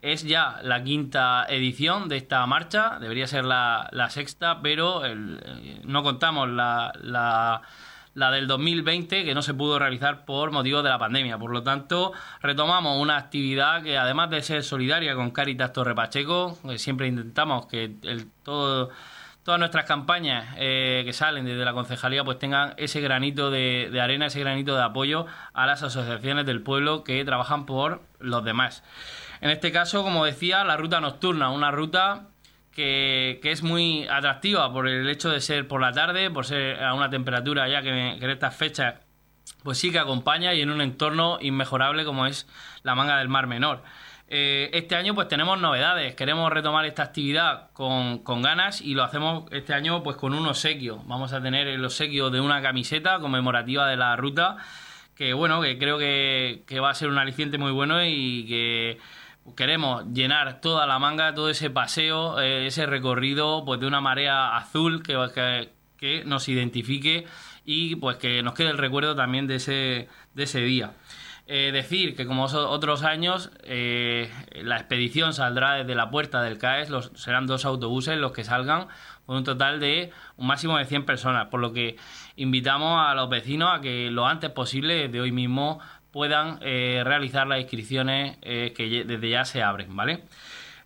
Es 0.02 0.22
ya 0.22 0.60
la 0.62 0.84
quinta 0.84 1.46
edición 1.48 2.08
de 2.08 2.16
esta 2.16 2.46
marcha, 2.46 2.98
debería 3.00 3.26
ser 3.26 3.44
la, 3.44 3.88
sexta, 4.10 4.60
pero 4.62 5.04
eh, 5.04 5.80
no 5.84 6.02
contamos 6.02 6.48
la, 6.48 6.92
la, 7.02 8.30
del 8.30 8.46
2020 8.46 9.24
que 9.24 9.34
no 9.34 9.42
se 9.42 9.54
pudo 9.54 9.78
realizar 9.78 10.24
por 10.24 10.52
motivo 10.52 10.82
de 10.82 10.90
la 10.90 10.98
pandemia. 10.98 11.38
Por 11.38 11.50
lo 11.50 11.62
tanto, 11.62 12.12
retomamos 12.40 13.00
una 13.00 13.16
actividad 13.16 13.82
que 13.82 13.98
además 13.98 14.30
de 14.30 14.42
ser 14.42 14.62
solidaria 14.62 15.14
con 15.14 15.30
Caritas 15.30 15.72
Torre 15.72 15.94
Pacheco, 15.94 16.56
siempre 16.76 17.08
intentamos 17.08 17.66
que 17.66 17.96
el, 18.02 18.30
todo 18.42 18.90
todas 19.46 19.60
nuestras 19.60 19.84
campañas 19.84 20.56
eh, 20.58 21.02
que 21.06 21.12
salen 21.12 21.44
desde 21.44 21.64
la 21.64 21.72
concejalía 21.72 22.24
pues 22.24 22.36
tengan 22.36 22.74
ese 22.78 23.00
granito 23.00 23.48
de, 23.48 23.96
arena, 24.02 24.26
ese 24.26 24.40
granito 24.40 24.74
de 24.74 24.82
apoyo 24.82 25.26
a 25.54 25.66
las 25.66 25.84
asociaciones 25.84 26.46
del 26.46 26.62
pueblo 26.62 27.04
que 27.04 27.24
trabajan 27.24 27.64
por 27.64 28.02
los 28.18 28.44
demás. 28.44 28.82
En 29.40 29.50
este 29.50 29.72
caso, 29.72 30.02
como 30.02 30.24
decía, 30.24 30.64
la 30.64 30.76
ruta 30.76 31.00
nocturna, 31.00 31.50
una 31.50 31.70
ruta 31.70 32.28
que, 32.76 33.40
es 33.42 33.62
muy 33.62 34.06
atractiva 34.06 34.70
por 34.72 34.86
el 34.86 35.08
hecho 35.08 35.30
de 35.30 35.40
ser 35.40 35.66
por 35.66 35.80
la 35.80 35.92
tarde, 35.92 36.30
por 36.30 36.44
ser 36.44 36.82
a 36.82 36.94
una 36.94 37.08
temperatura 37.08 37.68
ya 37.68 37.80
que, 37.82 37.88
en 37.88 38.30
estas 38.30 38.54
fechas 38.54 38.94
pues 39.62 39.78
sí 39.78 39.90
que 39.90 39.98
acompaña 39.98 40.54
y 40.54 40.60
en 40.60 40.70
un 40.70 40.80
entorno 40.80 41.38
inmejorable 41.40 42.04
como 42.04 42.26
es 42.26 42.46
la 42.82 42.94
manga 42.94 43.18
del 43.18 43.28
Mar 43.28 43.46
Menor. 43.46 43.82
Eh, 44.28 44.70
este 44.72 44.96
año 44.96 45.14
pues 45.14 45.28
tenemos 45.28 45.58
novedades, 45.58 46.14
queremos 46.16 46.52
retomar 46.52 46.84
esta 46.84 47.04
actividad 47.04 47.70
con, 47.72 48.22
ganas 48.42 48.80
y 48.80 48.94
lo 48.94 49.04
hacemos 49.04 49.44
este 49.52 49.72
año 49.72 50.02
pues 50.02 50.16
con 50.16 50.34
un 50.34 50.46
obsequio. 50.46 51.02
Vamos 51.06 51.32
a 51.32 51.40
tener 51.40 51.66
el 51.68 51.84
obsequio 51.84 52.30
de 52.30 52.40
una 52.40 52.60
camiseta 52.60 53.18
conmemorativa 53.20 53.88
de 53.88 53.96
la 53.96 54.16
ruta 54.16 54.56
que 55.14 55.32
bueno, 55.32 55.62
que 55.62 55.78
creo 55.78 55.98
que, 55.98 56.64
que 56.66 56.78
va 56.78 56.90
a 56.90 56.94
ser 56.94 57.08
un 57.08 57.18
aliciente 57.18 57.56
muy 57.56 57.72
bueno 57.72 58.04
y 58.04 58.44
que 58.46 58.98
queremos 59.54 60.04
llenar 60.12 60.60
toda 60.60 60.86
la 60.86 60.98
manga, 60.98 61.34
todo 61.34 61.50
ese 61.50 61.70
paseo, 61.70 62.40
eh, 62.40 62.66
ese 62.66 62.86
recorrido, 62.86 63.64
pues 63.64 63.80
de 63.80 63.86
una 63.86 64.00
marea 64.00 64.56
azul 64.56 65.02
que, 65.02 65.14
nos 66.24 66.48
identifique 66.48 67.26
y 67.64 67.96
pues 67.96 68.16
que 68.16 68.42
nos 68.42 68.54
quede 68.54 68.70
el 68.70 68.78
recuerdo 68.78 69.14
también 69.14 69.46
de 69.46 69.56
ese, 69.56 70.08
de 70.34 70.42
ese 70.42 70.60
día. 70.60 70.92
Eh, 71.48 71.70
decir 71.72 72.16
que 72.16 72.26
como 72.26 72.44
otros 72.44 73.04
años, 73.04 73.52
eh, 73.62 74.32
la 74.50 74.78
expedición 74.78 75.32
saldrá 75.32 75.74
desde 75.74 75.94
la 75.94 76.10
puerta 76.10 76.42
del 76.42 76.58
CAES, 76.58 76.90
serán 77.14 77.46
dos 77.46 77.64
autobuses 77.64 78.18
los 78.18 78.32
que 78.32 78.42
salgan, 78.42 78.88
con 79.26 79.36
un 79.36 79.44
total 79.44 79.78
de 79.78 80.10
un 80.36 80.48
máximo 80.48 80.76
de 80.76 80.86
100 80.86 81.04
personas, 81.04 81.46
por 81.46 81.60
lo 81.60 81.72
que 81.72 81.96
invitamos 82.34 83.00
a 83.00 83.14
los 83.14 83.28
vecinos 83.28 83.70
a 83.72 83.80
que 83.80 84.10
lo 84.10 84.26
antes 84.26 84.50
posible, 84.50 85.08
de 85.08 85.20
hoy 85.20 85.30
mismo, 85.30 85.78
puedan 86.16 86.58
eh, 86.62 87.02
realizar 87.04 87.46
las 87.46 87.60
inscripciones 87.60 88.38
que 88.38 89.04
desde 89.06 89.28
ya 89.28 89.44
se 89.44 89.62
abren, 89.62 89.94
¿vale? 89.94 90.24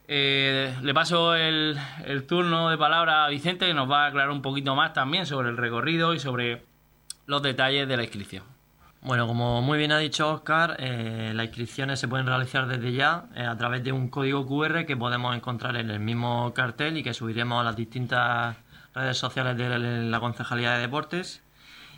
le 0.08 0.92
paso 0.92 1.36
el, 1.36 1.78
turno 2.26 2.68
de 2.68 2.76
palabra 2.76 3.26
a 3.26 3.28
Vicente, 3.28 3.66
que 3.66 3.74
nos 3.74 3.88
va 3.88 4.06
a 4.06 4.06
aclarar 4.08 4.30
un 4.30 4.42
poquito 4.42 4.74
más 4.74 4.92
también 4.92 5.26
sobre 5.26 5.50
el 5.50 5.56
recorrido 5.56 6.14
y 6.14 6.18
sobre 6.18 6.64
los 7.26 7.42
detalles 7.42 7.86
de 7.86 7.96
la 7.96 8.02
inscripción. 8.02 8.42
Bueno, 9.02 9.26
como 9.26 9.62
muy 9.62 9.78
bien 9.78 9.92
ha 9.92 9.98
dicho 9.98 10.30
Oscar, 10.30 10.76
eh, 10.78 11.32
las 11.34 11.46
inscripciones 11.46 11.98
se 12.00 12.06
pueden 12.06 12.26
realizar 12.26 12.66
desde 12.66 12.92
ya 12.92 13.26
eh, 13.34 13.44
a 13.44 13.56
través 13.56 13.82
de 13.82 13.92
un 13.92 14.08
código 14.08 14.46
QR 14.46 14.84
que 14.84 14.94
podemos 14.94 15.34
encontrar 15.34 15.76
en 15.76 15.90
el 15.90 16.00
mismo 16.00 16.52
cartel 16.52 16.98
y 16.98 17.02
que 17.02 17.14
subiremos 17.14 17.60
a 17.60 17.64
las 17.64 17.76
distintas 17.76 18.56
redes 18.94 19.16
sociales 19.16 19.56
de 19.56 19.78
la 19.78 20.20
Concejalía 20.20 20.72
de 20.72 20.80
Deportes. 20.80 21.42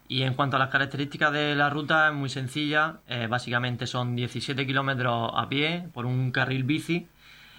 Y 0.09 0.23
en 0.23 0.35
cuanto 0.35 0.57
a 0.57 0.59
las 0.59 0.69
características 0.69 1.33
de 1.33 1.55
la 1.55 1.71
ruta, 1.71 2.09
es 2.09 2.15
muy 2.15 2.29
sencilla. 2.29 3.01
Eh, 3.09 3.27
básicamente 3.29 3.87
son 3.87 4.15
17 4.17 4.67
kilómetros 4.67 5.31
a 5.35 5.49
pie 5.49 5.89
por 5.93 6.07
un 6.07 6.31
carril 6.31 6.65
bici 6.65 7.09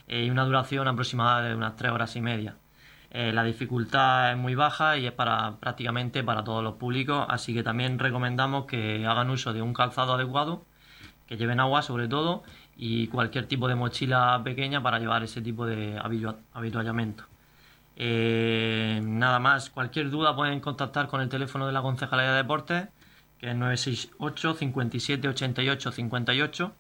y 0.08 0.30
una 0.30 0.46
duración 0.46 0.88
aproximada 0.88 1.42
de 1.42 1.56
unas 1.56 1.76
3 1.76 1.92
horas 1.92 2.16
y 2.16 2.22
media. 2.22 2.56
Eh, 3.14 3.32
la 3.32 3.44
dificultad 3.44 4.32
es 4.32 4.38
muy 4.38 4.56
baja 4.56 4.98
y 4.98 5.06
es 5.06 5.12
para 5.12 5.58
prácticamente 5.60 6.24
para 6.24 6.44
todos 6.44 6.64
los 6.64 6.76
públicos, 6.76 7.28
así 7.30 7.54
que 7.54 7.62
también 7.62 8.00
recomendamos 8.00 8.66
que 8.66 9.06
hagan 9.06 9.30
uso 9.30 9.54
de 9.54 9.62
un 9.62 9.72
calzado 9.72 10.16
adecuado, 10.16 10.66
que 11.28 11.38
lleven 11.38 11.60
agua 11.60 11.84
sobre 11.84 12.08
todo 12.08 12.44
y 12.76 13.08
cualquier 13.08 13.46
tipo 13.46 13.68
de 13.68 13.76
mochila 13.76 14.42
pequeña 14.44 14.82
para 14.82 14.98
llevar 14.98 15.24
ese 15.24 15.44
tipo 15.44 15.68
de 15.68 16.00
habituallamiento. 16.54 17.26
Eh, 17.96 19.02
nada 19.04 19.40
más, 19.40 19.70
cualquier 19.70 20.10
duda 20.10 20.36
pueden 20.36 20.60
contactar 20.60 21.08
con 21.08 21.22
el 21.22 21.30
teléfono 21.30 21.68
de 21.68 21.74
la 21.74 21.82
Concejalía 21.82 22.32
de 22.32 22.38
Deportes, 22.38 22.88
que 23.38 23.50
es 23.52 23.56
968 23.56 24.56
57 24.56 25.28
88 25.28 25.92
58 25.92 26.74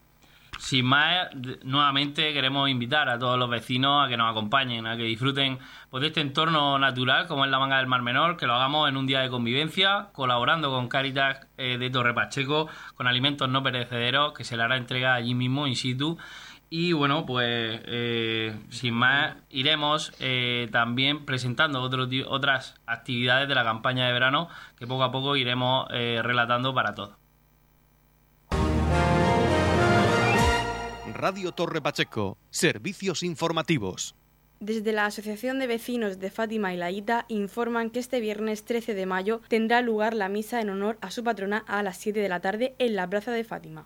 sin 0.60 0.86
más, 0.86 1.30
nuevamente 1.63 2.32
queremos 2.34 2.69
invitar 2.69 3.10
a 3.10 3.17
todos 3.17 3.38
los 3.38 3.49
vecinos 3.49 4.06
a 4.06 4.10
que 4.10 4.17
nos 4.17 4.32
acompañen, 4.32 4.86
a 4.86 4.95
que 4.95 5.04
disfruten 5.04 5.60
pues, 5.89 6.02
de 6.02 6.08
este 6.08 6.21
entorno 6.21 6.78
natural 6.80 7.28
como 7.28 7.45
es 7.45 7.52
la 7.52 7.60
manga 7.60 7.78
del 7.78 7.88
Mar 7.88 8.02
Menor, 8.02 8.38
que 8.38 8.47
lo 8.47 8.54
hagamos 8.54 8.88
en 8.88 8.97
un 8.97 9.08
día 9.08 9.21
de 9.21 9.30
convivencia, 9.30 10.10
colaborando 10.13 10.69
con 10.69 10.88
Caritas 10.88 11.47
eh, 11.58 11.78
de 11.78 11.89
Torre 11.89 12.13
Pacheco, 12.13 12.69
con 12.95 13.08
alimentos 13.08 13.49
no 13.49 13.63
perecederos, 13.63 14.34
que 14.34 14.43
se 14.43 14.56
le 14.56 14.63
hará 14.63 14.78
entrega 14.78 15.15
allí 15.15 15.34
mismo, 15.34 15.67
in 15.67 15.76
situ. 15.76 16.17
Y 16.76 16.92
bueno, 16.92 17.24
pues 17.28 17.82
eh, 17.86 18.52
sin 18.72 18.96
más, 18.96 19.36
iremos 19.52 20.12
eh, 20.20 20.70
también 20.72 21.24
presentando 21.24 21.84
otras 21.84 22.74
actividades 22.88 23.48
de 23.48 23.54
la 23.54 23.64
campaña 23.64 24.08
de 24.08 24.14
verano 24.14 24.50
que 24.80 24.88
poco 24.88 25.04
a 25.04 25.12
poco 25.12 25.36
iremos 25.36 25.88
relatando 25.90 26.74
para 26.74 26.96
todos. 26.96 27.16
Radio 31.14 31.52
Torre 31.52 31.80
Pacheco, 31.80 32.40
servicios 32.50 33.22
informativos. 33.22 34.16
Desde 34.60 34.94
la 34.94 35.06
Asociación 35.06 35.60
de 35.60 35.68
Vecinos 35.68 36.18
de 36.18 36.32
Fátima 36.32 36.74
y 36.74 36.78
Laíta 36.78 37.26
informan 37.28 37.92
que 37.92 38.00
este 38.00 38.20
viernes 38.20 38.66
13 38.66 38.96
de 38.96 39.06
mayo 39.06 39.42
tendrá 39.48 39.84
lugar 39.84 40.16
la 40.16 40.28
misa 40.28 40.60
en 40.60 40.72
honor 40.72 40.98
a 41.02 41.12
su 41.12 41.24
patrona 41.24 41.64
a 41.68 41.84
las 41.84 41.98
7 41.98 42.20
de 42.20 42.30
la 42.30 42.40
tarde 42.40 42.74
en 42.80 42.96
la 42.96 43.08
Plaza 43.08 43.32
de 43.32 43.44
Fátima. 43.44 43.86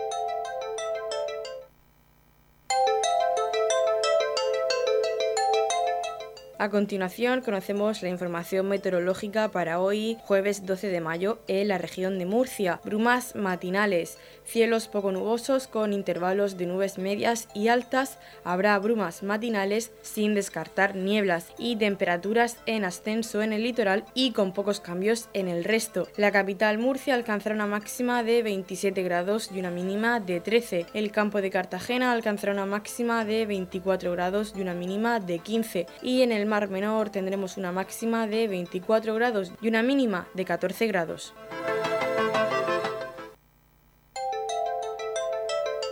A 6.61 6.69
continuación 6.69 7.41
conocemos 7.41 8.03
la 8.03 8.09
información 8.09 8.67
meteorológica 8.67 9.49
para 9.49 9.79
hoy, 9.79 10.19
jueves 10.25 10.63
12 10.63 10.89
de 10.89 11.01
mayo, 11.01 11.39
en 11.47 11.69
la 11.69 11.79
región 11.79 12.19
de 12.19 12.27
Murcia. 12.27 12.79
Brumas 12.85 13.35
matinales, 13.35 14.19
cielos 14.43 14.87
poco 14.87 15.11
nubosos 15.11 15.65
con 15.67 15.91
intervalos 15.91 16.59
de 16.59 16.67
nubes 16.67 16.99
medias 16.99 17.47
y 17.55 17.69
altas. 17.69 18.19
Habrá 18.43 18.77
brumas 18.77 19.23
matinales 19.23 19.91
sin 20.03 20.35
descartar 20.35 20.95
nieblas 20.95 21.47
y 21.57 21.77
temperaturas 21.77 22.57
en 22.67 22.85
ascenso 22.85 23.41
en 23.41 23.53
el 23.53 23.63
litoral 23.63 24.05
y 24.13 24.31
con 24.31 24.53
pocos 24.53 24.81
cambios 24.81 25.29
en 25.33 25.47
el 25.47 25.63
resto. 25.63 26.09
La 26.15 26.31
capital 26.31 26.77
Murcia 26.77 27.15
alcanzará 27.15 27.55
una 27.55 27.65
máxima 27.65 28.21
de 28.21 28.43
27 28.43 29.01
grados 29.01 29.49
y 29.51 29.57
una 29.57 29.71
mínima 29.71 30.19
de 30.19 30.39
13. 30.39 30.85
El 30.93 31.11
campo 31.11 31.41
de 31.41 31.49
Cartagena 31.49 32.11
alcanzará 32.11 32.53
una 32.53 32.67
máxima 32.67 33.25
de 33.25 33.47
24 33.47 34.11
grados 34.11 34.53
y 34.55 34.61
una 34.61 34.75
mínima 34.75 35.19
de 35.19 35.39
15. 35.39 35.87
Y 36.03 36.21
en 36.21 36.31
el 36.31 36.50
Mar 36.51 36.67
Menor 36.67 37.09
tendremos 37.11 37.55
una 37.55 37.71
máxima 37.71 38.27
de 38.27 38.49
24 38.49 39.15
grados 39.15 39.53
y 39.61 39.69
una 39.69 39.81
mínima 39.83 40.27
de 40.33 40.43
14 40.43 40.85
grados. 40.87 41.33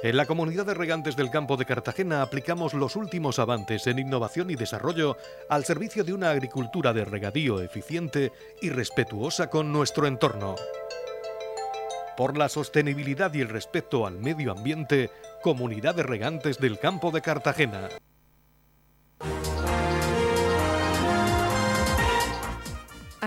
En 0.04 0.18
la 0.18 0.26
comunidad 0.26 0.66
de 0.66 0.74
regantes 0.74 1.16
del 1.16 1.32
campo 1.32 1.56
de 1.56 1.64
Cartagena 1.64 2.22
aplicamos 2.22 2.74
los 2.74 2.98
últimos 2.98 3.40
avances 3.40 3.88
en 3.88 4.00
innovación 4.00 4.50
y 4.50 4.56
desarrollo 4.56 5.16
al 5.48 5.64
servicio 5.64 6.04
de 6.04 6.12
una 6.12 6.32
agricultura 6.32 6.92
de 6.92 7.06
regadío 7.06 7.62
eficiente 7.62 8.34
y 8.62 8.70
respetuosa 8.70 9.50
con 9.50 9.72
nuestro 9.72 10.08
entorno. 10.08 10.56
Por 12.18 12.38
la 12.38 12.50
sostenibilidad 12.50 13.34
y 13.34 13.40
el 13.40 13.48
respeto 13.48 14.06
al 14.06 14.20
medio 14.20 14.52
ambiente, 14.52 15.10
Comunidad 15.42 15.96
de 15.96 16.04
Regantes 16.04 16.58
del 16.58 16.80
Campo 16.80 17.12
de 17.12 17.22
Cartagena. 17.22 17.88